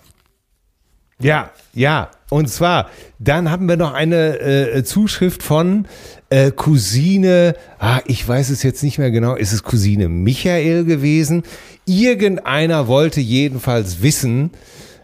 [1.19, 2.11] Ja, ja.
[2.29, 5.87] Und zwar, dann haben wir noch eine äh, Zuschrift von
[6.29, 11.43] äh, Cousine, ah, ich weiß es jetzt nicht mehr genau, ist es Cousine Michael gewesen?
[11.85, 14.51] Irgendeiner wollte jedenfalls wissen,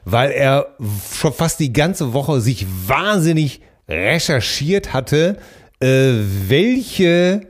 [0.05, 0.75] weil er
[1.13, 5.37] schon fast die ganze Woche sich wahnsinnig recherchiert hatte,
[5.79, 6.13] äh,
[6.47, 7.47] welche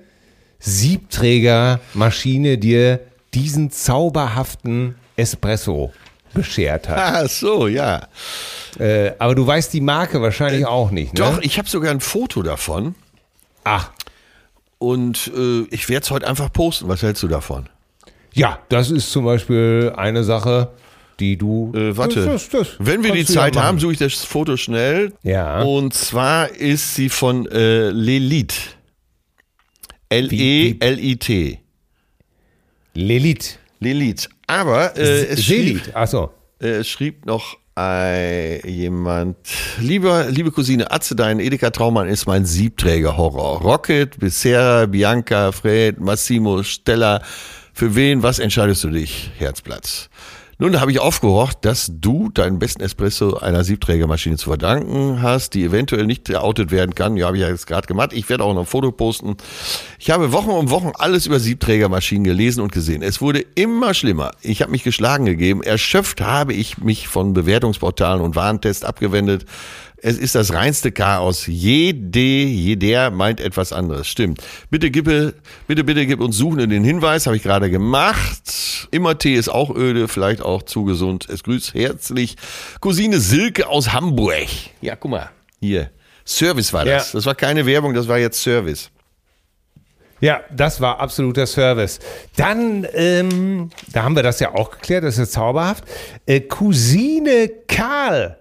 [0.60, 3.00] Siebträgermaschine dir
[3.34, 5.94] diesen zauberhaften Espresso
[6.34, 6.98] beschert hat.
[6.98, 8.08] Ah, so, ja.
[8.78, 11.20] Äh, aber du weißt die Marke wahrscheinlich auch nicht, ne?
[11.20, 12.96] Doch, ich habe sogar ein Foto davon
[13.64, 13.92] Ach,
[14.78, 16.88] und äh, ich werde es heute einfach posten.
[16.88, 17.68] Was hältst du davon?
[18.34, 20.70] ja, das ist zum Beispiel eine Sache,
[21.20, 21.72] die du.
[21.76, 22.26] Äh, warte.
[22.26, 23.66] Das, das, das Wenn wir die ja Zeit machen.
[23.66, 25.14] haben, suche ich das Foto schnell.
[25.24, 25.62] Ja.
[25.62, 28.78] Und zwar ist sie von äh, Lelit.
[30.10, 31.60] L-E-L-I-T.
[32.96, 33.60] Lilith.
[33.80, 34.30] Lelit.
[34.48, 35.82] Aber äh, es, schrieb.
[35.94, 36.32] Achso.
[36.60, 39.38] äh, schrieb noch äh, jemand,
[39.80, 43.62] lieber, liebe Cousine Atze, dein Edeka Traumann ist mein Siebträger-Horror.
[43.62, 47.22] Rocket, Becerra, Bianca, Fred, Massimo, Stella.
[47.74, 50.10] Für wen, was entscheidest du dich, Herzplatz?
[50.62, 55.64] Nun habe ich aufgehorcht, dass du deinen besten Espresso einer Siebträgermaschine zu verdanken hast, die
[55.64, 57.16] eventuell nicht geoutet werden kann.
[57.16, 58.12] Ja, habe ich ja jetzt gerade gemacht.
[58.12, 59.38] Ich werde auch noch ein Foto posten.
[60.00, 63.04] Ich habe Wochen um Wochen alles über Siebträgermaschinen gelesen und gesehen.
[63.04, 64.32] Es wurde immer schlimmer.
[64.42, 65.64] Ich habe mich geschlagen gegeben.
[65.64, 69.46] Erschöpft habe ich mich von Bewertungsportalen und Warntests abgewendet.
[70.02, 71.46] Es ist das reinste Chaos.
[71.48, 74.08] Jede, jeder meint etwas anderes.
[74.08, 74.42] Stimmt.
[74.70, 77.26] Bitte gib, bitte, bitte gib uns Suchenden den Hinweis.
[77.26, 78.88] Habe ich gerade gemacht.
[78.92, 81.28] Immer Tee ist auch öde, vielleicht auch zu gesund.
[81.30, 82.38] Es grüßt herzlich
[82.80, 84.48] Cousine Silke aus Hamburg.
[84.82, 85.30] Ja, guck mal.
[85.60, 85.92] Hier.
[86.26, 87.12] Service war das.
[87.12, 87.18] Ja.
[87.18, 88.92] Das war keine Werbung, das war jetzt Service.
[90.22, 92.00] Ja, das war absoluter Service.
[92.36, 95.86] Dann, ähm, da haben wir das ja auch geklärt, das ist zauberhaft.
[96.26, 98.39] Äh, Cousine Karl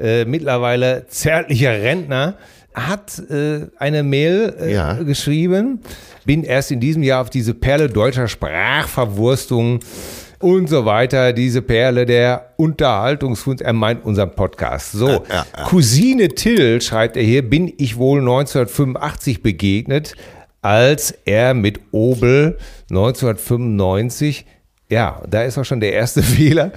[0.00, 2.36] äh, mittlerweile zärtlicher Rentner,
[2.74, 4.94] hat äh, eine Mail äh, ja.
[4.94, 5.80] geschrieben.
[6.24, 9.80] Bin erst in diesem Jahr auf diese Perle deutscher Sprachverwurstung
[10.38, 14.92] und so weiter, diese Perle der Unterhaltungskunst, er meint unseren Podcast.
[14.92, 20.14] So, ja, ja, Cousine Till, schreibt er hier, bin ich wohl 1985 begegnet,
[20.62, 22.56] als er mit Obel
[22.90, 24.46] 1995
[24.90, 26.72] ja, da ist auch schon der erste Fehler.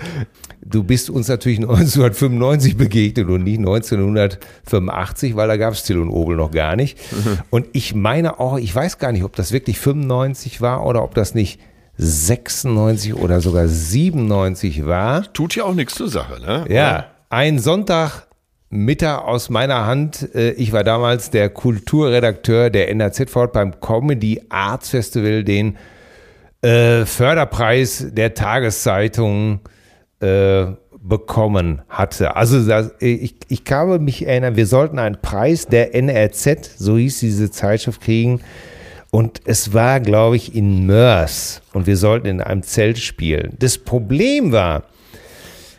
[0.66, 6.10] Du bist uns natürlich 1995 begegnet und nicht 1985, weil da gab es Till und
[6.10, 6.98] Obel noch gar nicht.
[7.12, 7.40] Mhm.
[7.50, 11.16] Und ich meine auch, ich weiß gar nicht, ob das wirklich 95 war oder ob
[11.16, 11.60] das nicht
[11.98, 15.32] 96 oder sogar 97 war.
[15.34, 16.66] Tut ja auch nichts zur Sache, ne?
[16.70, 18.28] Ja, ein Sonntag
[18.74, 20.34] Mittag aus meiner Hand.
[20.34, 25.78] Äh, ich war damals der Kulturredakteur der NRZ Fort beim Comedy Arts Festival, den
[26.64, 29.60] äh, Förderpreis der Tageszeitung
[30.24, 32.36] äh, bekommen hatte.
[32.36, 37.20] Also das, ich, ich kann mich erinnern, wir sollten einen Preis der NRZ, so hieß
[37.20, 38.40] diese Zeitschrift, kriegen.
[39.12, 41.62] Und es war, glaube ich, in Mörs.
[41.74, 43.56] Und wir sollten in einem Zelt spielen.
[43.60, 44.84] Das Problem war,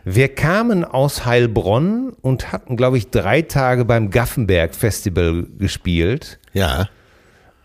[0.05, 6.39] wir kamen aus Heilbronn und hatten, glaube ich, drei Tage beim Gaffenberg Festival gespielt.
[6.53, 6.89] Ja.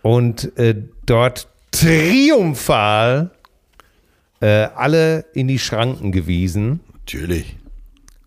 [0.02, 0.76] Und äh,
[1.06, 3.32] dort triumphal
[4.42, 6.80] äh, alle in die Schranken gewiesen.
[6.94, 7.58] Natürlich.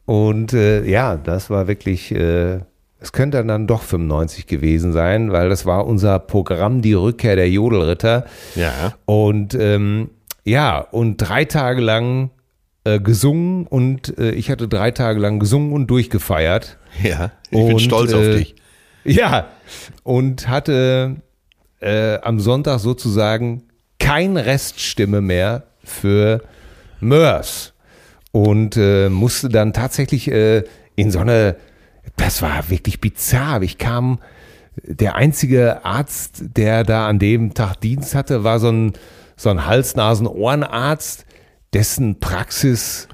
[0.05, 2.61] Und äh, ja, das war wirklich, äh,
[2.99, 7.49] es könnte dann doch 95 gewesen sein, weil das war unser Programm, die Rückkehr der
[7.49, 8.27] Jodelritter.
[8.55, 8.95] Ja.
[9.05, 10.11] Und ähm,
[10.45, 12.31] ja, und drei Tage lang
[12.85, 16.79] äh, gesungen und äh, ich hatte drei Tage lang gesungen und durchgefeiert.
[17.03, 18.55] Ja, ich und, bin stolz auf äh, dich.
[19.05, 19.49] Ja,
[20.03, 21.17] und hatte
[21.81, 23.65] äh, am Sonntag sozusagen
[23.99, 26.43] kein Reststimme mehr für
[27.01, 27.73] Mörs
[28.33, 30.65] und äh, musste dann tatsächlich äh,
[30.97, 31.57] in so eine,
[32.17, 33.63] das war wirklich bizarr.
[33.63, 34.19] Ich kam,
[34.83, 38.93] der einzige Arzt, der da an dem Tag Dienst hatte, war so ein,
[39.37, 41.27] so ein Hals-Nasen-Ohrenarzt,
[41.73, 43.09] dessen Praxis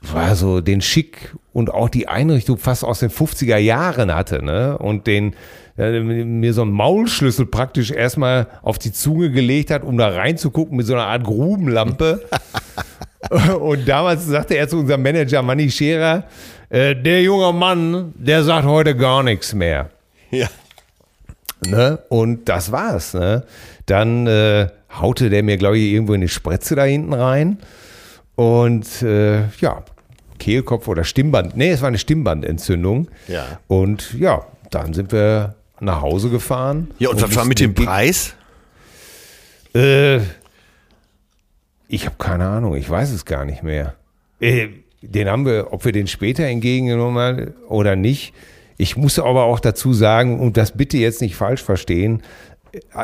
[0.00, 4.76] war so den Schick und auch die Einrichtung fast aus den 50er Jahren hatte, ne?
[4.78, 5.34] Und den
[5.76, 10.76] äh, mir so einen Maulschlüssel praktisch erstmal auf die Zunge gelegt hat, um da reinzugucken
[10.76, 12.22] mit so einer Art Grubenlampe.
[13.60, 16.24] und damals sagte er zu unserem Manager Manni Scherer,
[16.70, 19.90] äh, der junge Mann, der sagt heute gar nichts mehr.
[20.30, 20.48] Ja.
[21.66, 21.98] Ne?
[22.08, 23.14] Und das war's.
[23.14, 23.44] Ne?
[23.86, 24.68] Dann äh,
[25.00, 27.58] haute der mir, glaube ich, irgendwo in eine Spritze da hinten rein.
[28.36, 29.82] Und äh, ja,
[30.38, 31.56] Kehlkopf oder Stimmband.
[31.56, 33.08] Nee, es war eine Stimmbandentzündung.
[33.28, 33.44] Ja.
[33.66, 35.54] Und ja, dann sind wir
[35.84, 36.90] nach Hause gefahren.
[36.98, 38.34] Ja, und, und was war mit dem Preis?
[39.74, 40.18] Äh,
[41.88, 43.94] ich habe keine Ahnung, ich weiß es gar nicht mehr.
[44.40, 44.68] Äh,
[45.02, 48.32] den haben wir, ob wir den später entgegengenommen haben oder nicht.
[48.76, 52.22] Ich muss aber auch dazu sagen, und das bitte jetzt nicht falsch verstehen,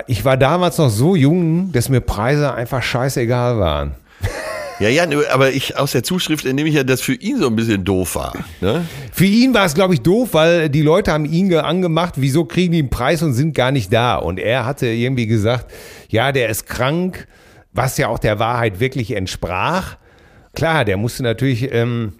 [0.09, 3.95] ich war damals noch so jung, dass mir Preise einfach scheißegal waren.
[4.81, 7.55] Ja, ja, aber ich aus der Zuschrift entnehme ich ja, dass für ihn so ein
[7.55, 8.33] bisschen doof war.
[8.62, 8.87] Ne?
[9.12, 12.72] Für ihn war es, glaube ich, doof, weil die Leute haben ihn angemacht, wieso kriegen
[12.72, 14.16] die einen Preis und sind gar nicht da.
[14.16, 15.70] Und er hatte irgendwie gesagt,
[16.09, 17.28] ja, der ist krank,
[17.72, 19.97] was ja auch der Wahrheit wirklich entsprach.
[20.55, 22.14] Klar, der musste natürlich, ähm,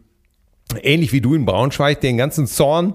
[0.83, 2.95] ähnlich wie du in Braunschweig, den ganzen Zorn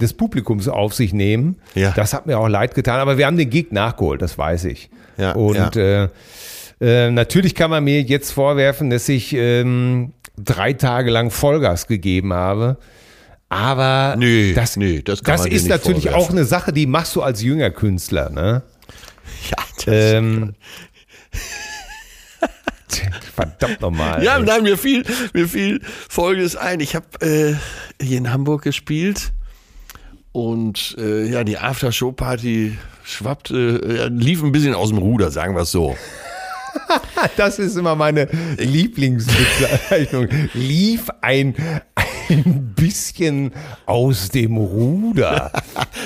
[0.00, 1.56] des Publikums auf sich nehmen.
[1.74, 1.92] Ja.
[1.92, 4.90] Das hat mir auch leid getan, aber wir haben den Gig nachgeholt, das weiß ich.
[5.18, 6.04] Ja, und ja.
[6.04, 6.08] Äh,
[6.80, 12.32] äh, natürlich kann man mir jetzt vorwerfen, dass ich ähm, drei Tage lang Vollgas gegeben
[12.32, 12.78] habe.
[13.48, 16.26] Aber nee, das, nee, das, das ist natürlich vorwerfen.
[16.26, 18.30] auch eine Sache, die machst du als jünger Künstler.
[18.30, 18.62] Ne?
[19.50, 20.54] Ja, das ähm,
[23.34, 24.22] Verdammt nochmal.
[24.22, 26.80] Ja, nein, mir fiel, mir fiel Folgendes ein.
[26.80, 27.54] Ich habe äh,
[28.02, 29.32] hier in Hamburg gespielt
[30.32, 35.62] und äh, ja, die After-Show-Party schwappte, äh, lief ein bisschen aus dem Ruder, sagen wir
[35.62, 35.96] es so.
[37.36, 40.28] Das ist immer meine Lieblingsbezeichnung.
[40.54, 41.54] Lief ein,
[42.28, 43.52] ein bisschen
[43.86, 45.52] aus dem Ruder.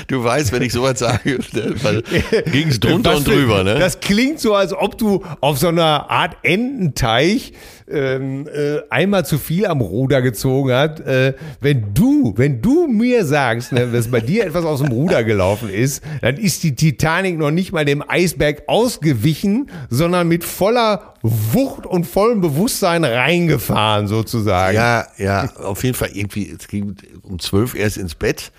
[0.08, 1.38] Du weißt, wenn ich sowas sage,
[2.52, 3.76] ging es drunter und drüber, ne?
[3.76, 7.52] Das klingt so, als ob du auf so einer Art Ententeich
[7.88, 11.00] ähm, äh, einmal zu viel am Ruder gezogen hast.
[11.00, 15.24] Äh, wenn du, wenn du mir sagst, ne, dass bei dir etwas aus dem Ruder
[15.24, 21.14] gelaufen ist, dann ist die Titanic noch nicht mal dem Eisberg ausgewichen, sondern mit voller
[21.22, 24.76] Wucht und vollem Bewusstsein reingefahren, sozusagen.
[24.76, 28.52] Ja, ja, auf jeden Fall irgendwie, es ging um zwölf erst ins Bett.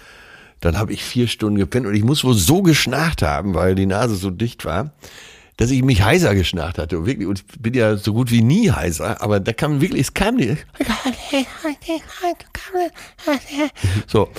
[0.60, 3.86] Dann habe ich vier Stunden gepennt und ich muss wohl so geschnarcht haben, weil die
[3.86, 4.92] Nase so dicht war,
[5.58, 7.00] dass ich mich heiser geschnarcht hatte.
[7.00, 10.02] Und wirklich, und ich bin ja so gut wie nie heiser, aber da kam wirklich,
[10.02, 10.66] es kam nicht.
[14.08, 14.30] So,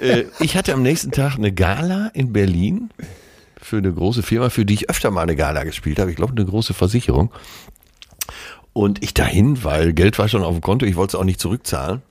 [0.00, 2.90] äh, ich hatte am nächsten Tag eine Gala in Berlin
[3.60, 6.10] für eine große Firma, für die ich öfter mal eine Gala gespielt habe.
[6.10, 7.32] Ich glaube, eine große Versicherung.
[8.72, 11.40] Und ich dahin, weil Geld war schon auf dem Konto, ich wollte es auch nicht
[11.40, 12.02] zurückzahlen.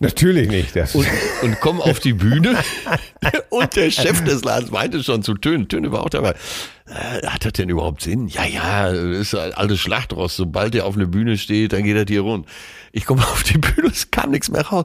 [0.00, 0.76] Natürlich nicht.
[0.76, 1.08] Das Und,
[1.42, 2.56] und komme auf die Bühne
[3.50, 6.34] und der Chef des Ladens meinte schon zu Töne, Töne war auch dabei.
[6.86, 8.28] Äh, hat das denn überhaupt Sinn?
[8.28, 10.36] Ja, ja, das ist ein altes Schlachtross.
[10.36, 12.46] Sobald er auf einer Bühne steht, dann geht er dir rund.
[12.92, 14.84] Ich komme auf die Bühne, es kam nichts mehr raus.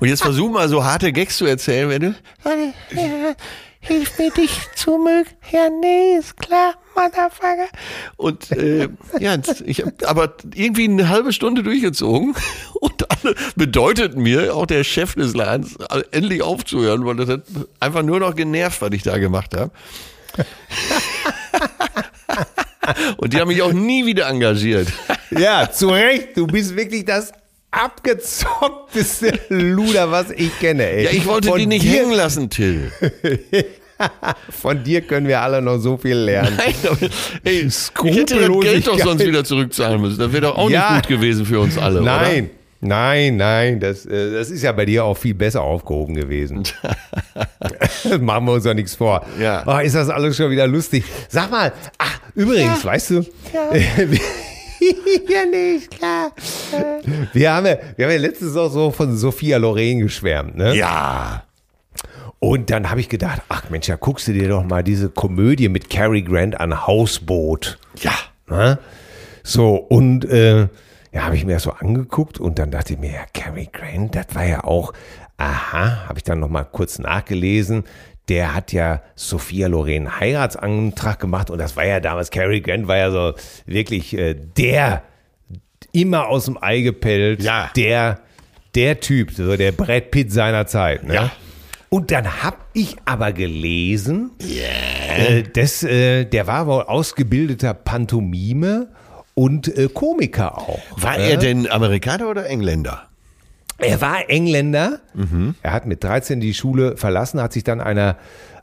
[0.00, 2.14] Und jetzt versuch mal so harte Gags zu erzählen, wenn du.
[3.82, 5.30] Hilf mir dich zu mögen.
[5.50, 7.68] Ja, nee, ist klar, Motherfucker.
[8.16, 12.36] Und äh, ja, ich habe aber irgendwie eine halbe Stunde durchgezogen
[12.74, 15.76] und dann bedeutet mir auch der Chef des Ladens
[16.10, 17.42] endlich aufzuhören, weil das hat
[17.80, 19.72] einfach nur noch genervt, was ich da gemacht habe.
[23.18, 24.88] Und die haben mich auch nie wieder engagiert.
[25.30, 26.36] Ja, zu Recht.
[26.36, 27.32] Du bist wirklich das
[27.70, 30.86] abgezockteste Luder, was ich kenne.
[30.86, 31.04] Ey.
[31.04, 32.90] Ja, ich wollte Von die nicht dir, hängen lassen, Till.
[34.50, 36.56] Von dir können wir alle noch so viel lernen.
[36.56, 36.98] Nein, aber,
[37.44, 40.18] ey, ich hätte das Geld doch sonst wieder zurückzahlen müssen.
[40.18, 40.94] Das wäre doch auch Ja.
[40.94, 42.48] nicht gut gewesen für uns alle, Nein,
[42.80, 43.78] nein, nein.
[43.78, 46.62] Das, äh, das ist ja bei dir auch viel besser aufgehoben gewesen.
[48.20, 49.24] Machen wir uns doch nichts vor.
[49.38, 49.64] Ja.
[49.66, 51.04] Oh, ist das alles schon wieder lustig.
[51.28, 53.14] Sag mal, ach, übrigens, weißt du,
[53.52, 53.70] ja,
[55.50, 56.32] nicht, klar.
[57.32, 60.74] Wir haben ja, wir haben ja letztens auch so von Sophia Loren geschwärmt, ne?
[60.74, 61.44] Ja.
[62.38, 65.68] Und dann habe ich gedacht, ach Mensch, ja, guckst du dir doch mal diese Komödie
[65.68, 67.78] mit Cary Grant an Hausboot.
[68.00, 68.12] Ja.
[68.48, 68.78] Ne?
[69.42, 70.68] So, und äh,
[71.12, 74.14] ja, habe ich mir das so angeguckt und dann dachte ich mir, ja, Cary Grant,
[74.14, 74.94] das war ja auch,
[75.36, 77.84] aha, habe ich dann nochmal kurz nachgelesen.
[78.30, 82.96] Der hat ja Sophia Loren Heiratsantrag gemacht und das war ja damals, Cary Grant war
[82.96, 83.34] ja so
[83.66, 85.02] wirklich äh, der,
[85.92, 87.70] immer aus dem Ei gepellt, Ja.
[87.76, 88.20] der,
[88.74, 91.02] der Typ, so der Brad Pitt seiner Zeit.
[91.02, 91.14] Ne?
[91.14, 91.30] Ja.
[91.88, 98.88] Und dann habe ich aber gelesen, äh, das, äh, der war wohl ausgebildeter Pantomime
[99.34, 100.78] und äh, Komiker auch.
[100.96, 101.32] War äh?
[101.32, 103.09] er denn Amerikaner oder Engländer?
[103.80, 105.00] Er war Engländer.
[105.62, 108.16] Er hat mit 13 die Schule verlassen, hat sich dann einer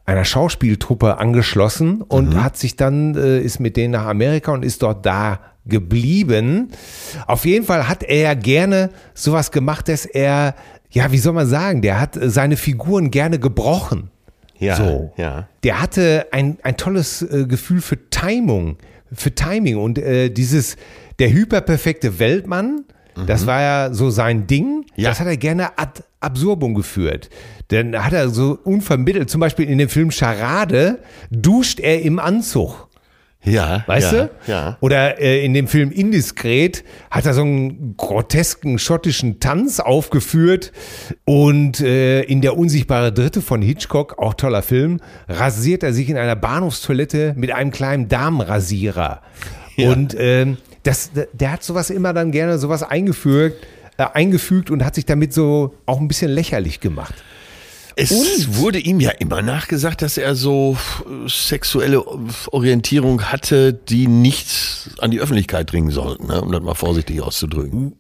[0.06, 4.82] einer Schauspieltruppe angeschlossen und hat sich dann äh, ist mit denen nach Amerika und ist
[4.82, 6.70] dort da geblieben.
[7.26, 10.56] Auf jeden Fall hat er gerne sowas gemacht, dass er
[10.90, 14.10] ja, wie soll man sagen, der hat äh, seine Figuren gerne gebrochen.
[14.58, 14.76] Ja.
[14.76, 15.14] So.
[15.18, 15.48] Ja.
[15.64, 18.78] Der hatte ein, ein tolles äh, Gefühl für Timing,
[19.12, 20.78] für Timing und äh, dieses,
[21.20, 22.86] der hyperperfekte Weltmann,
[23.26, 25.10] das war ja so sein Ding, Ja.
[25.10, 27.30] das hat er gerne ad absurdum geführt.
[27.70, 31.00] Dann hat er so unvermittelt, zum Beispiel in dem Film Charade,
[31.30, 32.88] duscht er im Anzug.
[33.44, 33.84] Ja.
[33.88, 34.30] Weißt ja, du?
[34.52, 34.78] Ja.
[34.82, 40.74] Oder äh, in dem Film Indiskret hat er so einen grotesken schottischen Tanz aufgeführt.
[41.24, 45.00] Und äh, in Der unsichtbare Dritte von Hitchcock, auch toller Film,
[45.30, 49.22] rasiert er sich in einer Bahnhofstoilette mit einem kleinen Damenrasierer.
[49.76, 49.92] Ja.
[49.92, 53.66] Und ähm, das, der hat sowas immer dann gerne sowas eingefügt,
[53.98, 57.16] äh, eingefügt und hat sich damit so auch ein bisschen lächerlich gemacht.
[58.00, 62.04] Es wurde ihm ja immer nachgesagt, dass er so äh, sexuelle
[62.52, 66.40] Orientierung hatte, die nicht an die Öffentlichkeit dringen sollten, ne?
[66.40, 67.96] um das mal vorsichtig auszudrücken.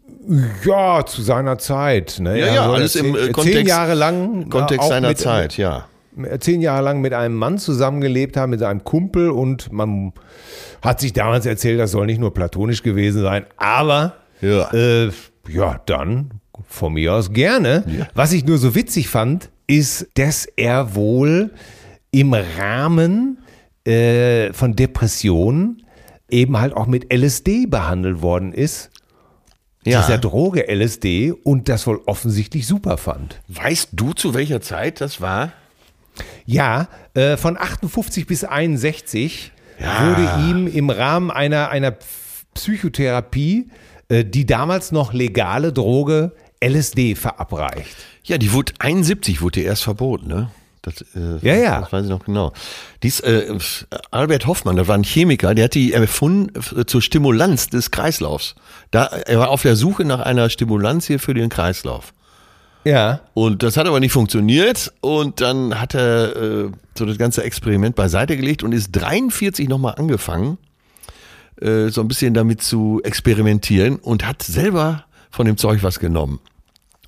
[0.63, 2.17] Ja, zu seiner Zeit.
[2.19, 2.39] Ne?
[2.39, 5.17] Ja, ja, soll alles im, äh, Kontext- zehn Jahre lang Im Kontext äh, seiner mit,
[5.17, 5.87] Zeit, ja.
[6.39, 10.13] Zehn Jahre lang mit einem Mann zusammengelebt haben, mit seinem Kumpel und man
[10.81, 14.71] hat sich damals erzählt, das soll nicht nur platonisch gewesen sein, aber Ja.
[14.73, 15.11] äh,
[15.49, 16.31] ja, dann
[16.67, 17.83] von mir aus gerne.
[18.13, 21.51] Was ich nur so witzig fand, ist, dass er wohl
[22.11, 23.39] im Rahmen
[23.85, 25.83] äh, von Depressionen
[26.29, 28.89] eben halt auch mit LSD behandelt worden ist.
[29.85, 30.01] Ja.
[30.01, 33.39] Dieser Droge LSD und das wohl offensichtlich super fand.
[33.47, 35.53] Weißt du, zu welcher Zeit das war?
[36.45, 41.95] Ja, äh, von 58 bis 61 wurde ihm im Rahmen einer, einer
[42.53, 43.69] Psychotherapie
[44.09, 46.31] äh, die damals noch legale Droge
[46.63, 47.95] LSD verabreicht.
[48.23, 50.49] Ja, die wurde 71 wurde die erst verboten, ne?
[50.81, 51.81] Das, äh, Ja, ja.
[51.81, 52.53] Das weiß ich noch genau.
[53.03, 53.57] Dies, äh,
[54.11, 58.55] Albert Hoffmann, das war ein Chemiker, der hat die erfunden äh, zur Stimulanz des Kreislaufs.
[58.91, 62.13] Da, er war auf der Suche nach einer Stimulanz hier für den Kreislauf.
[62.83, 63.21] Ja.
[63.33, 64.93] Und das hat aber nicht funktioniert.
[65.01, 69.95] Und dann hat er äh, so das ganze Experiment beiseite gelegt und ist 43 nochmal
[69.95, 70.57] angefangen,
[71.61, 76.39] äh, so ein bisschen damit zu experimentieren und hat selber von dem Zeug was genommen.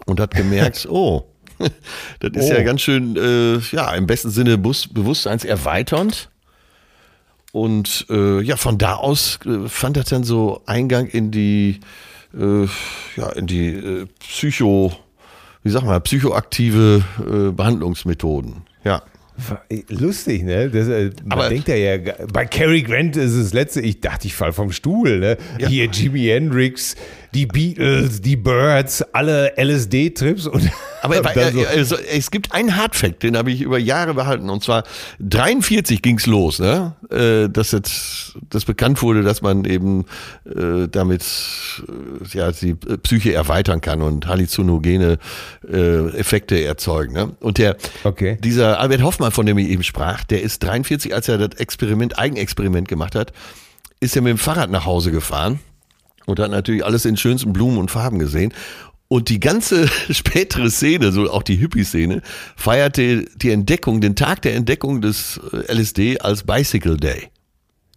[0.06, 1.26] Und hat gemerkt, oh,
[2.20, 2.54] das ist Oh.
[2.54, 6.30] ja ganz schön, äh, ja, im besten Sinne bewusstseinserweiternd.
[7.52, 11.80] Und äh, ja, von da aus äh, fand er dann so Eingang in die,
[12.38, 12.66] äh,
[13.16, 14.94] ja, in die äh, Psycho,
[15.64, 18.64] wie sag mal, psychoaktive äh, Behandlungsmethoden.
[18.84, 19.02] Ja.
[19.88, 20.70] Lustig, ne?
[20.70, 21.98] Das, äh, man Aber- denkt ja, ja,
[22.32, 25.38] bei Cary Grant ist es letzte, ich dachte, ich fall vom Stuhl, ne?
[25.66, 26.96] Hier Jimi Hendrix,
[27.34, 30.70] die Beatles, die Birds, alle LSD-Trips und
[31.02, 34.50] Aber dann so, also, es gibt einen Hardfact, den habe ich über Jahre behalten.
[34.50, 34.84] Und zwar
[35.20, 36.96] 43 ging's los, ne?
[37.10, 40.06] Äh, dass jetzt das bekannt wurde, dass man eben
[40.46, 45.18] äh, damit äh, ja die Psyche erweitern kann und halluzinogene
[45.72, 47.14] äh, Effekte erzeugen.
[47.14, 47.32] Ne?
[47.40, 48.38] Und der Okay.
[48.44, 52.18] dieser Albert Hoffmann, von dem ich eben sprach, der ist 43, als er das Experiment,
[52.20, 53.32] Eigenexperiment gemacht hat,
[54.00, 55.60] ist er mit dem Fahrrad nach Hause gefahren
[56.30, 58.54] und hat natürlich alles in schönsten Blumen und Farben gesehen.
[59.08, 62.22] Und die ganze spätere Szene, so auch die Hippie-Szene,
[62.56, 67.30] feierte die Entdeckung, den Tag der Entdeckung des äh, LSD als Bicycle Day.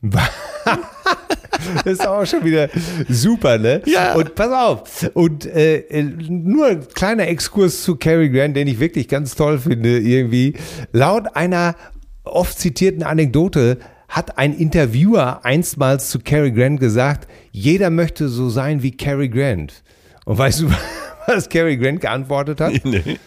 [0.02, 2.70] das ist auch schon wieder
[3.08, 3.82] super, ne?
[3.84, 4.14] Ja.
[4.14, 8.80] Und pass auf, und äh, äh, nur ein kleiner Exkurs zu Cary Grant, den ich
[8.80, 10.54] wirklich ganz toll finde, irgendwie.
[10.92, 11.76] Laut einer
[12.24, 13.78] oft zitierten Anekdote
[14.12, 19.82] hat ein Interviewer einstmals zu Cary Grant gesagt, jeder möchte so sein wie Cary Grant.
[20.26, 20.70] Und weißt du,
[21.26, 22.72] was Cary Grant geantwortet hat?
[22.84, 23.18] Nee.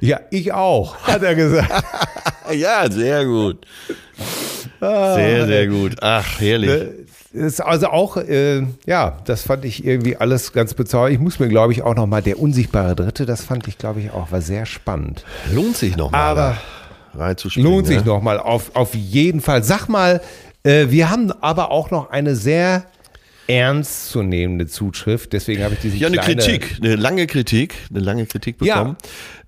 [0.00, 1.72] Ja, ich auch, hat er gesagt.
[2.50, 3.66] Ja, sehr gut.
[4.80, 5.96] Sehr, sehr gut.
[6.00, 6.88] Ach, herrlich.
[7.30, 11.12] Das ist also auch, äh, ja, das fand ich irgendwie alles ganz bezaubernd.
[11.12, 14.12] Ich muss mir, glaube ich, auch nochmal der unsichtbare Dritte, das fand ich, glaube ich,
[14.12, 15.26] auch, war sehr spannend.
[15.52, 16.56] Lohnt sich nochmal Aber
[17.14, 17.70] reinzuspringen.
[17.70, 18.04] Lohnt sich ne?
[18.04, 19.62] nochmal, auf, auf jeden Fall.
[19.64, 20.20] Sag mal,
[20.62, 22.84] äh, wir haben aber auch noch eine sehr
[23.46, 28.58] ernstzunehmende Zuschrift, deswegen habe ich diese Ja, eine Kritik, eine lange Kritik, eine lange Kritik
[28.58, 28.96] bekommen.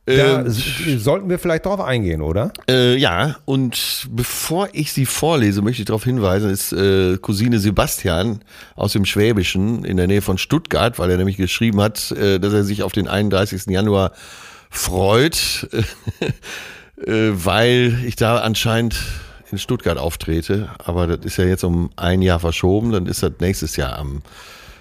[0.06, 0.56] Da Ähm, s-
[0.96, 2.50] sollten wir vielleicht drauf eingehen, oder?
[2.68, 8.40] Äh, ja, und bevor ich sie vorlese, möchte ich darauf hinweisen, ist äh, Cousine Sebastian
[8.74, 12.54] aus dem Schwäbischen in der Nähe von Stuttgart, weil er nämlich geschrieben hat, äh, dass
[12.54, 13.66] er sich auf den 31.
[13.68, 14.12] Januar
[14.70, 15.68] freut,
[17.06, 18.96] äh, weil ich da anscheinend
[19.50, 20.68] in Stuttgart auftrete.
[20.78, 24.22] Aber das ist ja jetzt um ein Jahr verschoben, dann ist das nächstes Jahr am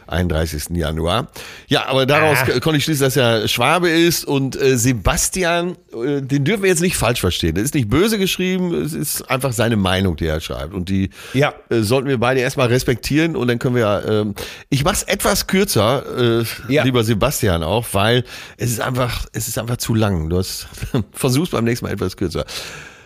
[0.10, 0.76] 31.
[0.78, 1.28] Januar.
[1.68, 2.60] Ja, aber daraus Ah.
[2.60, 6.82] konnte ich schließen, dass er Schwabe ist und äh, Sebastian, äh, den dürfen wir jetzt
[6.82, 7.55] nicht falsch verstehen.
[7.55, 10.74] Das ist nicht böse geschrieben, es ist einfach seine Meinung, die er schreibt.
[10.74, 11.53] Und die Ja.
[11.70, 14.36] äh, sollten wir beide erstmal respektieren und dann können wir, ähm,
[14.70, 16.84] ich mach's etwas kürzer, äh, Ja.
[16.84, 18.24] lieber Sebastian auch, weil
[18.57, 20.30] es ist einfach, es ist einfach zu lang.
[20.30, 20.68] Du hast,
[21.14, 22.45] versuch's beim nächsten Mal etwas kürzer.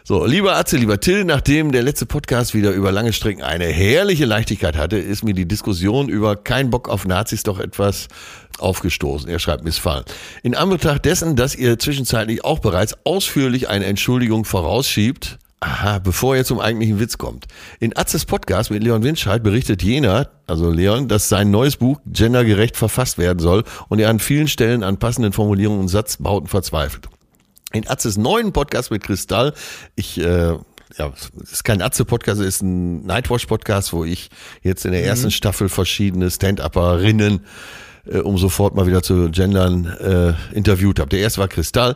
[0.05, 4.25] So, lieber Atze, lieber Till, nachdem der letzte Podcast wieder über lange Strecken eine herrliche
[4.25, 8.09] Leichtigkeit hatte, ist mir die Diskussion über kein Bock auf Nazis doch etwas
[8.59, 9.29] aufgestoßen.
[9.29, 10.03] Er schreibt missfallen.
[10.41, 16.43] In Anbetracht dessen, dass ihr zwischenzeitlich auch bereits ausführlich eine Entschuldigung vorausschiebt, Aha, bevor er
[16.43, 17.45] zum eigentlichen Witz kommt.
[17.79, 22.75] In Atzes Podcast mit Leon Winscheid berichtet jener, also Leon, dass sein neues Buch gendergerecht
[22.75, 27.07] verfasst werden soll und er an vielen Stellen an passenden Formulierungen und Satzbauten verzweifelt.
[27.73, 29.53] In Atzes neuen Podcast mit Kristall,
[29.95, 30.51] ich, äh,
[30.97, 34.29] ja, es ist kein Atze-Podcast, es ist ein Nightwatch-Podcast, wo ich
[34.61, 37.39] jetzt in der ersten Staffel verschiedene Stand-Upperinnen,
[38.05, 41.09] äh, um sofort mal wieder zu gendern, äh, interviewt habe.
[41.09, 41.95] Der erste war Kristall.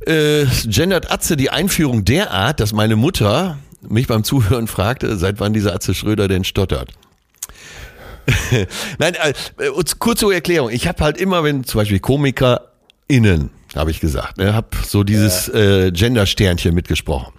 [0.00, 5.52] Äh, gendert Atze die Einführung derart, dass meine Mutter mich beim Zuhören fragte, seit wann
[5.52, 6.90] dieser Atze Schröder denn stottert.
[8.98, 9.14] Nein,
[9.58, 10.70] äh, und kurze Erklärung.
[10.70, 15.48] Ich habe halt immer, wenn zum Beispiel KomikerInnen, habe ich gesagt, ne, habe so dieses
[15.48, 17.32] äh, Gender-Sternchen mitgesprochen.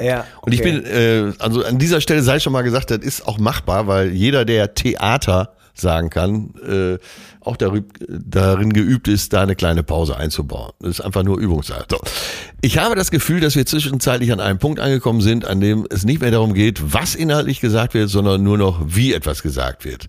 [0.00, 0.26] Ja.
[0.40, 3.38] Und ich bin, äh, also an dieser Stelle sei schon mal gesagt, das ist auch
[3.38, 6.98] machbar, weil jeder, der Theater sagen kann, äh,
[7.40, 10.72] auch darüb, darin geübt ist, da eine kleine Pause einzubauen.
[10.80, 11.86] Das ist einfach nur Übungssache.
[11.90, 11.98] So.
[12.60, 16.04] Ich habe das Gefühl, dass wir zwischenzeitlich an einem Punkt angekommen sind, an dem es
[16.04, 20.06] nicht mehr darum geht, was inhaltlich gesagt wird, sondern nur noch, wie etwas gesagt wird.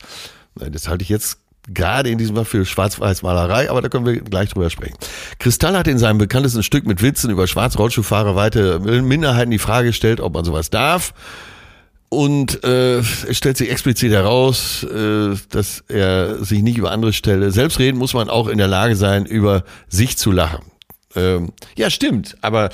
[0.56, 4.50] Das halte ich jetzt gerade in diesem Fall für Schwarz-Weiß-Malerei, aber da können wir gleich
[4.50, 4.96] drüber sprechen.
[5.40, 10.20] Kristall hat in seinem bekanntesten Stück mit Witzen über Schwarz-Rollschuhfahrer weite Minderheiten die Frage gestellt,
[10.20, 11.14] ob man sowas darf.
[12.10, 17.50] Und äh, es stellt sich explizit heraus, äh, dass er sich nicht über andere stelle.
[17.52, 20.64] Selbstreden muss man auch in der Lage sein, über sich zu lachen.
[21.16, 22.70] Ähm, ja, stimmt, aber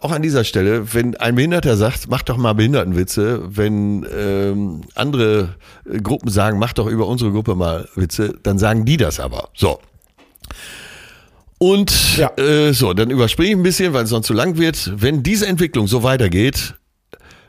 [0.00, 5.54] auch an dieser Stelle, wenn ein Behinderter sagt, mach doch mal Behindertenwitze, wenn ähm, andere
[6.02, 9.48] Gruppen sagen, mach doch über unsere Gruppe mal Witze, dann sagen die das aber.
[9.54, 9.78] So.
[11.58, 12.30] Und Ja.
[12.38, 14.92] äh, so, dann überspringe ich ein bisschen, weil es sonst zu lang wird.
[14.96, 16.74] Wenn diese Entwicklung so weitergeht,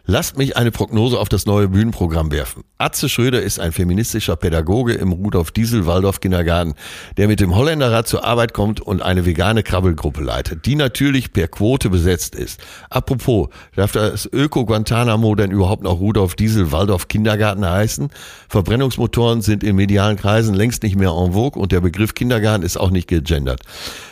[0.06, 2.64] Lasst mich eine Prognose auf das neue Bühnenprogramm werfen.
[2.80, 6.74] Atze Schröder ist ein feministischer Pädagoge im Rudolf Diesel Waldorf Kindergarten,
[7.18, 11.48] der mit dem Holländerrad zur Arbeit kommt und eine vegane Krabbelgruppe leitet, die natürlich per
[11.48, 12.60] Quote besetzt ist.
[12.90, 18.10] Apropos, darf das Öko Guantanamo denn überhaupt noch Rudolf Diesel Waldorf Kindergarten heißen?
[18.50, 22.78] Verbrennungsmotoren sind in medialen Kreisen längst nicht mehr en vogue und der Begriff Kindergarten ist
[22.78, 23.62] auch nicht gegendert.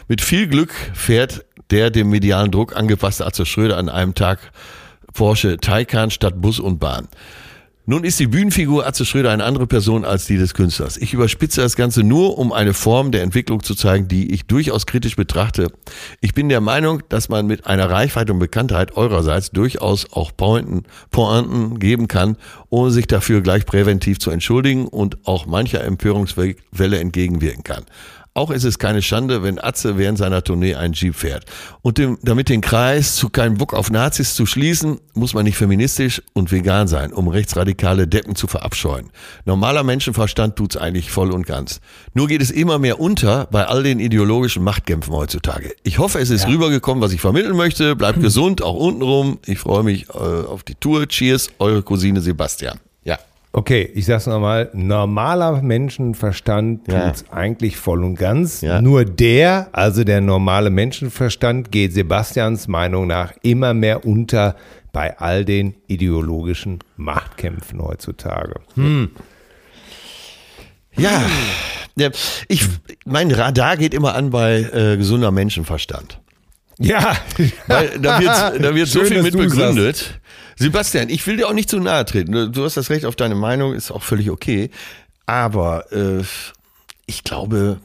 [0.07, 4.51] Mit viel Glück fährt der dem medialen Druck angepasste Atze Schröder an einem Tag
[5.20, 7.09] Porsche Taycan statt Bus und Bahn.
[7.86, 10.95] Nun ist die Bühnenfigur Atze Schröder eine andere Person als die des Künstlers.
[10.95, 14.86] Ich überspitze das Ganze nur, um eine Form der Entwicklung zu zeigen, die ich durchaus
[14.86, 15.74] kritisch betrachte.
[16.22, 20.84] Ich bin der Meinung, dass man mit einer Reichweite und Bekanntheit eurerseits durchaus auch Pointen,
[21.11, 22.38] Pointen geben kann,
[22.70, 27.84] ohne sich dafür gleich präventiv zu entschuldigen und auch mancher Empörungswelle entgegenwirken kann.
[28.39, 31.43] Auch ist es keine Schande, wenn Atze während seiner Tournee einen Jeep fährt.
[31.81, 35.57] Und dem, damit den Kreis zu keinem Bock auf Nazis zu schließen, muss man nicht
[35.57, 39.09] feministisch und vegan sein, um rechtsradikale Deppen zu verabscheuen.
[39.43, 41.81] Normaler Menschenverstand tut's eigentlich voll und ganz.
[42.13, 45.73] Nur geht es immer mehr unter bei all den ideologischen Machtkämpfen heutzutage.
[45.83, 47.97] Ich hoffe, es ist rübergekommen, was ich vermitteln möchte.
[47.97, 49.39] Bleibt gesund, auch untenrum.
[49.47, 51.09] Ich freue mich äh, auf die Tour.
[51.09, 52.79] Cheers, eure Cousine Sebastian.
[53.52, 57.08] Okay, ich sag's nochmal, normaler Menschenverstand Ja.
[57.08, 58.62] tut's eigentlich voll und ganz.
[58.62, 58.80] Ja.
[58.80, 64.56] Nur der, also der normale Menschenverstand, geht Sebastians Meinung nach immer mehr unter
[64.91, 68.56] bei all den ideologischen Machtkämpfen heutzutage.
[70.95, 71.24] Ja,
[71.95, 72.10] ja,
[72.47, 72.66] ich,
[73.06, 76.20] mein Radar geht immer an bei äh, gesunder Menschenverstand.
[76.80, 77.18] Ja,
[77.68, 80.20] Weil da wird, da wird so viel mit begründet.
[80.60, 82.51] Sebastian, ich will dir auch nicht zu nahe treten.
[82.51, 84.70] Du- hast das Recht auf deine Meinung, ist auch völlig okay.
[85.26, 86.24] Aber äh,
[87.05, 87.80] ich glaube,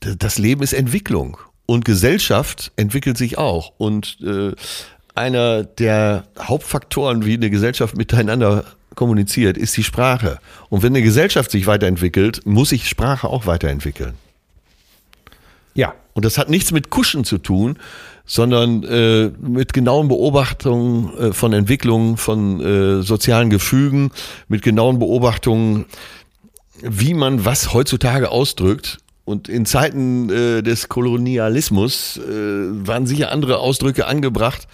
[0.00, 1.36] das Leben ist Entwicklung.
[1.66, 3.72] Und Gesellschaft entwickelt sich auch.
[3.78, 4.52] Und äh,
[5.14, 8.64] einer der Hauptfaktoren, wie eine Gesellschaft miteinander
[8.94, 10.38] kommuniziert, ist die Sprache.
[10.68, 14.14] Und wenn eine Gesellschaft sich weiterentwickelt, muss sich Sprache auch weiterentwickeln.
[15.74, 17.78] ja, Und das hat nichts mit Kuschen zu tun,
[18.32, 24.10] sondern äh, mit genauen Beobachtungen äh, von Entwicklungen, von äh, sozialen Gefügen,
[24.48, 25.84] mit genauen Beobachtungen,
[26.80, 28.96] wie man was heutzutage ausdrückt.
[29.26, 34.66] Und in Zeiten äh, des Kolonialismus äh, waren sicher andere Ausdrücke angebracht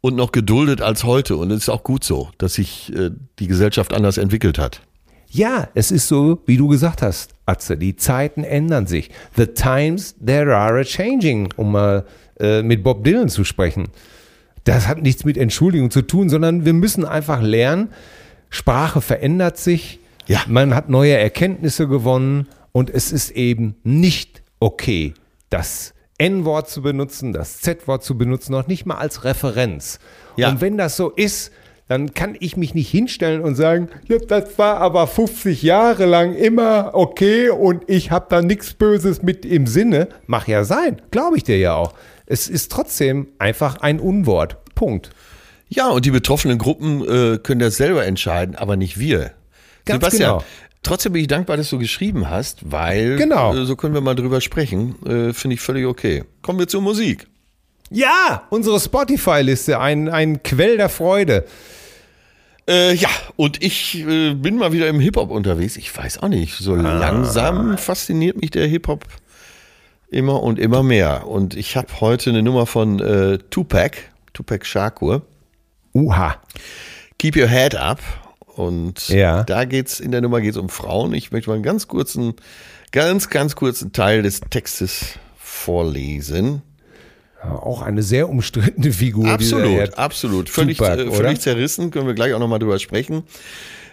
[0.00, 1.36] und noch geduldet als heute.
[1.36, 4.80] Und es ist auch gut so, dass sich äh, die Gesellschaft anders entwickelt hat.
[5.28, 9.10] Ja, es ist so, wie du gesagt hast, Atze, die Zeiten ändern sich.
[9.36, 13.88] The times there are a changing, um mal äh, mit Bob Dylan zu sprechen.
[14.64, 17.90] Das hat nichts mit Entschuldigung zu tun, sondern wir müssen einfach lernen,
[18.50, 20.40] Sprache verändert sich, Ja.
[20.48, 25.12] man hat neue Erkenntnisse gewonnen und es ist eben nicht okay,
[25.50, 29.98] das N-Wort zu benutzen, das Z-Wort zu benutzen, noch nicht mal als Referenz.
[30.36, 30.48] Ja.
[30.48, 31.52] Und wenn das so ist,
[31.88, 36.34] dann kann ich mich nicht hinstellen und sagen, ja, das war aber 50 Jahre lang
[36.34, 40.08] immer okay und ich habe da nichts Böses mit im Sinne.
[40.26, 41.92] Mach ja sein, glaube ich dir ja auch.
[42.26, 44.56] Es ist trotzdem einfach ein Unwort.
[44.74, 45.10] Punkt.
[45.68, 49.32] Ja, und die betroffenen Gruppen äh, können das selber entscheiden, aber nicht wir.
[49.84, 50.44] Ganz Sebastian, genau.
[50.82, 53.54] trotzdem bin ich dankbar, dass du geschrieben hast, weil Genau.
[53.54, 54.94] äh, so können wir mal drüber sprechen.
[55.06, 56.24] Äh, Finde ich völlig okay.
[56.42, 57.26] Kommen wir zur Musik.
[57.90, 61.44] Ja, unsere Spotify-Liste, ein, ein Quell der Freude.
[62.66, 65.76] Äh, ja, und ich äh, bin mal wieder im Hip-Hop unterwegs.
[65.76, 66.80] Ich weiß auch nicht, so Ah.
[66.98, 69.04] langsam fasziniert mich der Hip-Hop
[70.14, 71.26] immer und immer mehr.
[71.26, 73.98] Und ich habe heute eine Nummer von äh, Tupac,
[74.32, 75.22] Tupac Shakur.
[75.92, 76.36] Uha.
[77.18, 78.00] Keep Your Head Up.
[78.56, 79.42] Und Ja.
[79.42, 81.12] da geht's, in der Nummer geht's um Frauen.
[81.14, 82.34] Ich möchte mal einen ganz kurzen,
[82.92, 86.62] ganz, ganz kurzen Teil des Textes vorlesen.
[87.42, 89.28] Auch eine sehr umstrittene Figur.
[89.28, 90.48] Absolut, absolut.
[90.48, 93.24] Völlig, Tupac, äh, völlig zerrissen, können wir gleich auch nochmal drüber sprechen.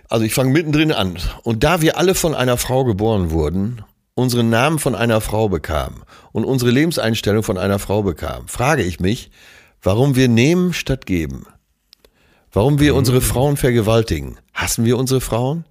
[0.08, 1.18] Also ich fange mittendrin an.
[1.44, 3.82] Und da wir alle von einer Frau geboren wurden,
[4.16, 9.00] unseren Namen von einer Frau bekamen und unsere Lebenseinstellung von einer Frau bekamen, frage ich
[9.00, 9.32] mich,
[9.82, 11.46] warum wir nehmen statt geben.
[12.52, 14.38] Warum wir unsere Frauen vergewaltigen.
[14.54, 15.64] Hassen wir unsere Frauen?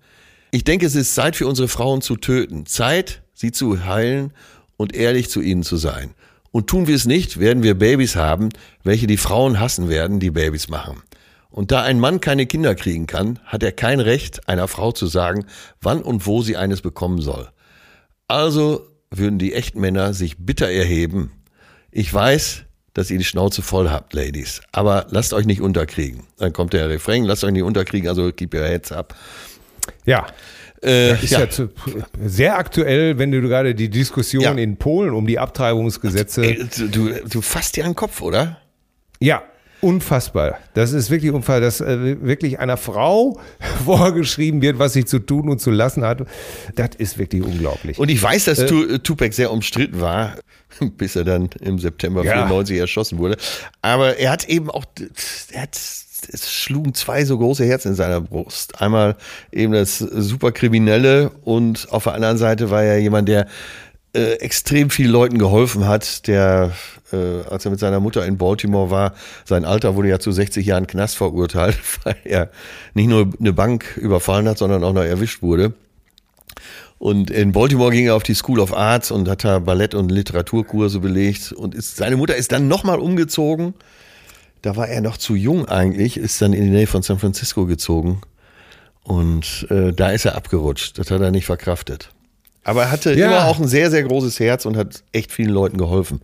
[0.50, 2.64] Ich denke, es ist Zeit für unsere Frauen zu töten.
[2.64, 4.32] Zeit, sie zu heilen
[4.78, 6.14] und ehrlich zu ihnen zu sein.
[6.52, 8.48] Und tun wir es nicht, werden wir Babys haben,
[8.82, 11.02] welche die Frauen hassen werden, die Babys machen.
[11.50, 15.06] Und da ein Mann keine Kinder kriegen kann, hat er kein Recht, einer Frau zu
[15.06, 15.44] sagen,
[15.80, 17.48] wann und wo sie eines bekommen soll.
[18.30, 21.32] Also würden die echten Männer sich bitter erheben.
[21.90, 22.62] Ich weiß,
[22.94, 24.60] dass ihr die Schnauze voll habt, Ladies.
[24.70, 26.22] Aber lasst euch nicht unterkriegen.
[26.38, 29.16] Dann kommt der Refrain, lasst euch nicht unterkriegen, also keep your heads up.
[30.04, 30.26] Ja.
[30.82, 31.70] Äh, Ist ja, zu,
[32.24, 34.52] sehr aktuell, wenn du gerade die Diskussion Ja.
[34.52, 36.42] in Polen um die Abtreibungsgesetze.
[36.42, 38.58] Ey, du, du fasst dir an den Kopf, oder?
[39.18, 39.42] Ja,
[39.80, 40.58] unfassbar.
[40.74, 43.40] Das ist wirklich unfassbar, dass äh, wirklich einer Frau
[43.84, 46.26] vorgeschrieben wird, was sie zu tun und zu lassen hat.
[46.74, 47.98] Das ist wirklich unglaublich.
[47.98, 50.34] Und ich weiß, dass Tu- Tupac sehr umstritten war,
[50.96, 52.32] bis er dann im September Ja.
[52.34, 53.36] 94 erschossen wurde.
[53.82, 54.84] Aber er hat eben auch,
[55.52, 58.80] er hat, es schlugen zwei so große Herzen in seiner Brust.
[58.80, 59.16] Einmal
[59.52, 63.46] eben das Superkriminelle und auf der anderen Seite war er jemand, der
[64.14, 66.72] äh, extrem vielen Leuten geholfen hat, der,
[67.12, 70.66] äh, als er mit seiner Mutter in Baltimore war, sein Alter wurde ja zu 60
[70.66, 72.50] Jahren Knast verurteilt, weil er
[72.94, 75.74] nicht nur eine Bank überfallen hat, sondern auch noch erwischt wurde.
[76.98, 80.10] Und in Baltimore ging er auf die School of Arts und hat da Ballett- und
[80.10, 81.50] Literaturkurse belegt.
[81.50, 83.72] Und ist, seine Mutter ist dann nochmal umgezogen.
[84.60, 87.64] Da war er noch zu jung eigentlich, ist dann in die Nähe von San Francisco
[87.64, 88.20] gezogen.
[89.02, 90.98] Und äh, da ist er abgerutscht.
[90.98, 92.10] Das hat er nicht verkraftet.
[92.70, 93.26] Aber er hatte Ja.
[93.26, 96.20] immer auch ein sehr, sehr großes Herz und hat echt vielen Leuten geholfen.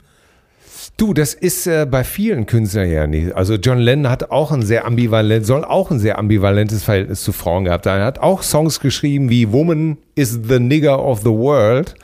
[0.97, 3.35] Du, das ist äh, bei vielen Künstlern ja nicht.
[3.35, 7.33] Also John Lennon hat auch ein sehr ambivalent, soll auch ein sehr ambivalentes Verhältnis zu
[7.33, 7.99] Frauen gehabt haben.
[7.99, 11.97] Er hat auch Songs geschrieben wie Woman is the Nigger of the World.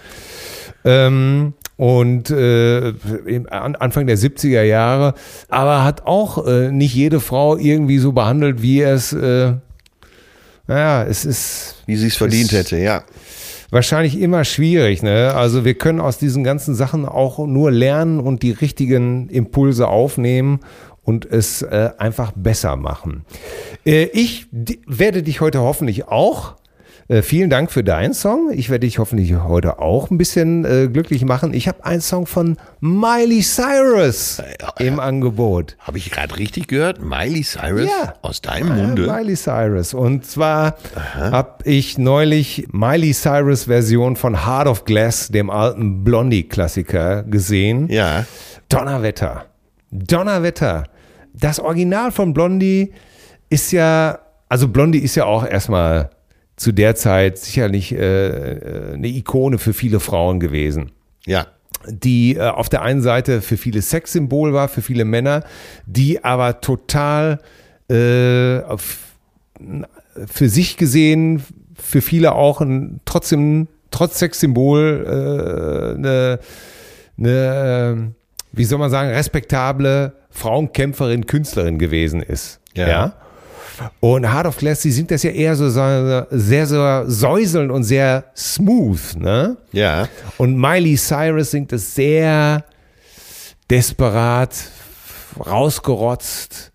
[0.84, 2.92] Ähm, und äh,
[3.48, 5.14] Anfang der 70er Jahre,
[5.48, 9.52] aber hat auch äh, nicht jede Frau irgendwie so behandelt, wie er es, äh,
[10.66, 13.04] naja, es ist Wie sie es verdient hätte, ja.
[13.72, 15.02] Wahrscheinlich immer schwierig.
[15.02, 15.34] Ne?
[15.34, 20.60] Also wir können aus diesen ganzen Sachen auch nur lernen und die richtigen Impulse aufnehmen
[21.02, 23.24] und es äh, einfach besser machen.
[23.84, 26.56] Äh, ich werde dich heute hoffentlich auch.
[27.08, 28.50] Äh, vielen Dank für deinen Song.
[28.52, 31.52] Ich werde dich hoffentlich heute auch ein bisschen äh, glücklich machen.
[31.52, 34.40] Ich habe einen Song von Miley Cyrus
[34.78, 35.76] im Angebot.
[35.80, 37.02] Habe ich gerade richtig gehört?
[37.02, 38.14] Miley Cyrus Ja.
[38.22, 39.06] aus deinem Munde?
[39.06, 39.94] Äh, Miley Cyrus.
[39.94, 40.76] Und zwar
[41.14, 47.88] habe ich neulich Miley Cyrus Version von Heart of Glass, dem alten Blondie-Klassiker, gesehen.
[47.90, 48.24] Ja.
[48.68, 49.46] Donnerwetter.
[49.90, 50.84] Donnerwetter.
[51.34, 52.92] Das Original von Blondie
[53.50, 56.10] ist ja, also Blondie ist ja auch erstmal
[56.56, 60.92] zu der Zeit sicherlich äh, eine Ikone für viele Frauen gewesen
[61.26, 61.46] Ja.
[61.88, 65.44] die äh, auf der einen Seite für viele Sexsymbol war, für viele Männer,
[65.86, 67.40] die aber total
[67.90, 68.98] äh, auf,
[70.26, 71.42] für sich gesehen,
[71.74, 76.38] für viele auch ein, trotzdem, trotz Sexsymbol, äh, eine,
[77.18, 78.12] eine, äh,
[78.52, 82.60] wie soll man sagen, respektable Frauenkämpferin, Künstlerin gewesen ist.
[82.74, 83.14] Ja.
[84.00, 88.24] Und Heart of Glass, die singt das ja eher so sehr, so säuselnd und sehr
[88.36, 89.56] smooth, ne?
[89.72, 90.08] Ja.
[90.38, 92.64] Und Miley Cyrus singt es sehr
[93.70, 94.54] desperat,
[95.44, 96.72] rausgerotzt,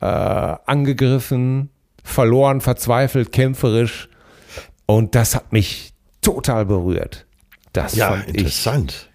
[0.00, 1.70] äh, angegriffen,
[2.02, 4.08] verloren, verzweifelt, kämpferisch.
[4.86, 7.26] Und das hat mich total berührt.
[7.72, 8.34] Das Ja, fand ich.
[8.36, 9.10] interessant.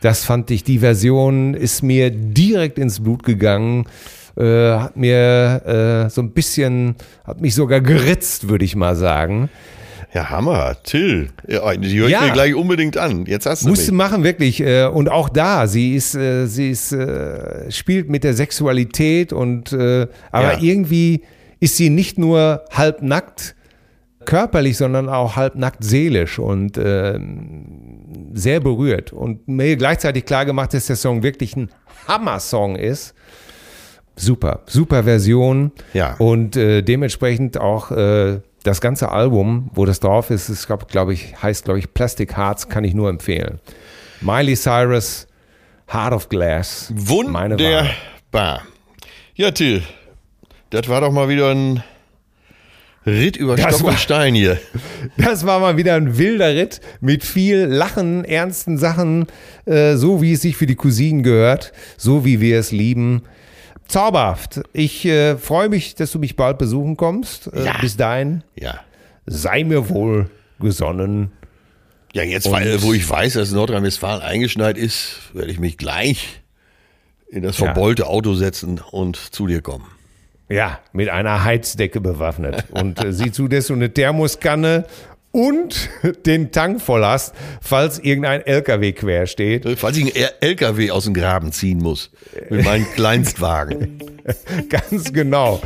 [0.00, 3.86] Das fand ich, die Version ist mir direkt ins Blut gegangen,
[4.36, 9.48] äh, hat mir äh, so ein bisschen, hat mich sogar geritzt, würde ich mal sagen.
[10.14, 10.76] Ja, Hammer.
[10.82, 11.28] Till.
[11.48, 12.20] Ja, die höre ich Ja.
[12.22, 13.24] mir gleich unbedingt an.
[13.24, 13.96] Jetzt hast du Musste mich.
[13.98, 14.60] machen, wirklich.
[14.60, 19.72] äh, Und auch da, sie ist, äh, sie ist, äh, spielt mit der Sexualität und,
[19.72, 20.58] aber Ja.
[20.60, 21.22] irgendwie
[21.60, 23.54] ist sie nicht nur halbnackt
[24.26, 27.18] körperlich, sondern auch halbnackt seelisch und äh,
[28.34, 29.12] sehr berührt.
[29.12, 31.70] Und mir gleichzeitig klar gemacht, dass der Song wirklich ein
[32.06, 33.14] Hammer-Song ist.
[34.16, 35.72] Super, super Version.
[35.94, 36.16] Ja.
[36.18, 41.10] Und äh, dementsprechend auch äh, das ganze Album, wo das drauf ist, ist glaube glaub
[41.10, 43.60] ich, heißt, glaube ich, Plastic Hearts, kann ich nur empfehlen.
[44.20, 45.26] Miley Cyrus,
[45.92, 46.92] Heart of Glass.
[46.94, 48.62] Wunderbar.
[49.34, 49.82] Ja, Till.
[50.70, 51.82] Das war doch mal wieder ein
[53.04, 54.58] Ritt über Das Stock war- und Stein hier.
[55.16, 59.26] Das war mal wieder ein wilder Ritt mit viel Lachen, ernsten Sachen,
[59.66, 63.22] äh, so wie es sich für die Cousinen gehört, so wie wir es lieben.
[63.88, 64.60] Zauberhaft.
[64.72, 67.52] Ich äh, freue mich, dass du mich bald besuchen kommst.
[67.52, 67.78] Äh, Ja.
[67.80, 68.80] Bis dahin, Ja.
[69.26, 70.30] sei mir wohl
[70.60, 71.32] gesonnen.
[72.14, 76.40] Ja, jetzt, Und- weil, wo ich weiß, dass Nordrhein-Westfalen eingeschneit ist, werde ich mich gleich
[77.28, 77.66] in das Ja.
[77.66, 79.86] verbeulte Auto setzen und zu dir kommen.
[80.48, 82.64] Ja, mit einer Heizdecke bewaffnet.
[82.72, 84.84] Und äh, sieh zu, dass du eine Thermoskanne
[85.32, 85.88] und
[86.26, 89.66] den Tank voll hast, falls irgendein LKW quer steht.
[89.78, 92.10] Falls ich einen LKW aus dem Graben ziehen muss.
[92.50, 93.98] Mit meinem Kleinstwagen.
[94.68, 95.60] Ganz genau.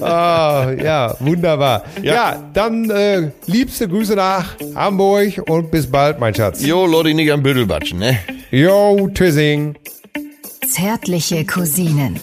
[0.00, 1.84] Ah, ja, wunderbar.
[2.02, 6.64] Ja, ja dann äh, liebste Grüße nach Hamburg und bis bald, mein Schatz.
[6.64, 8.18] Jo, Lodi nicht am Büttelbatschen, ne?
[8.50, 9.76] Jo, Tschüssing.
[10.66, 12.18] Zärtliche Cousinen.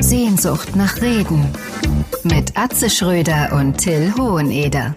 [0.00, 1.46] Sehnsucht nach Reden.
[2.24, 4.96] Mit Atze Schröder und Till Hoheneder.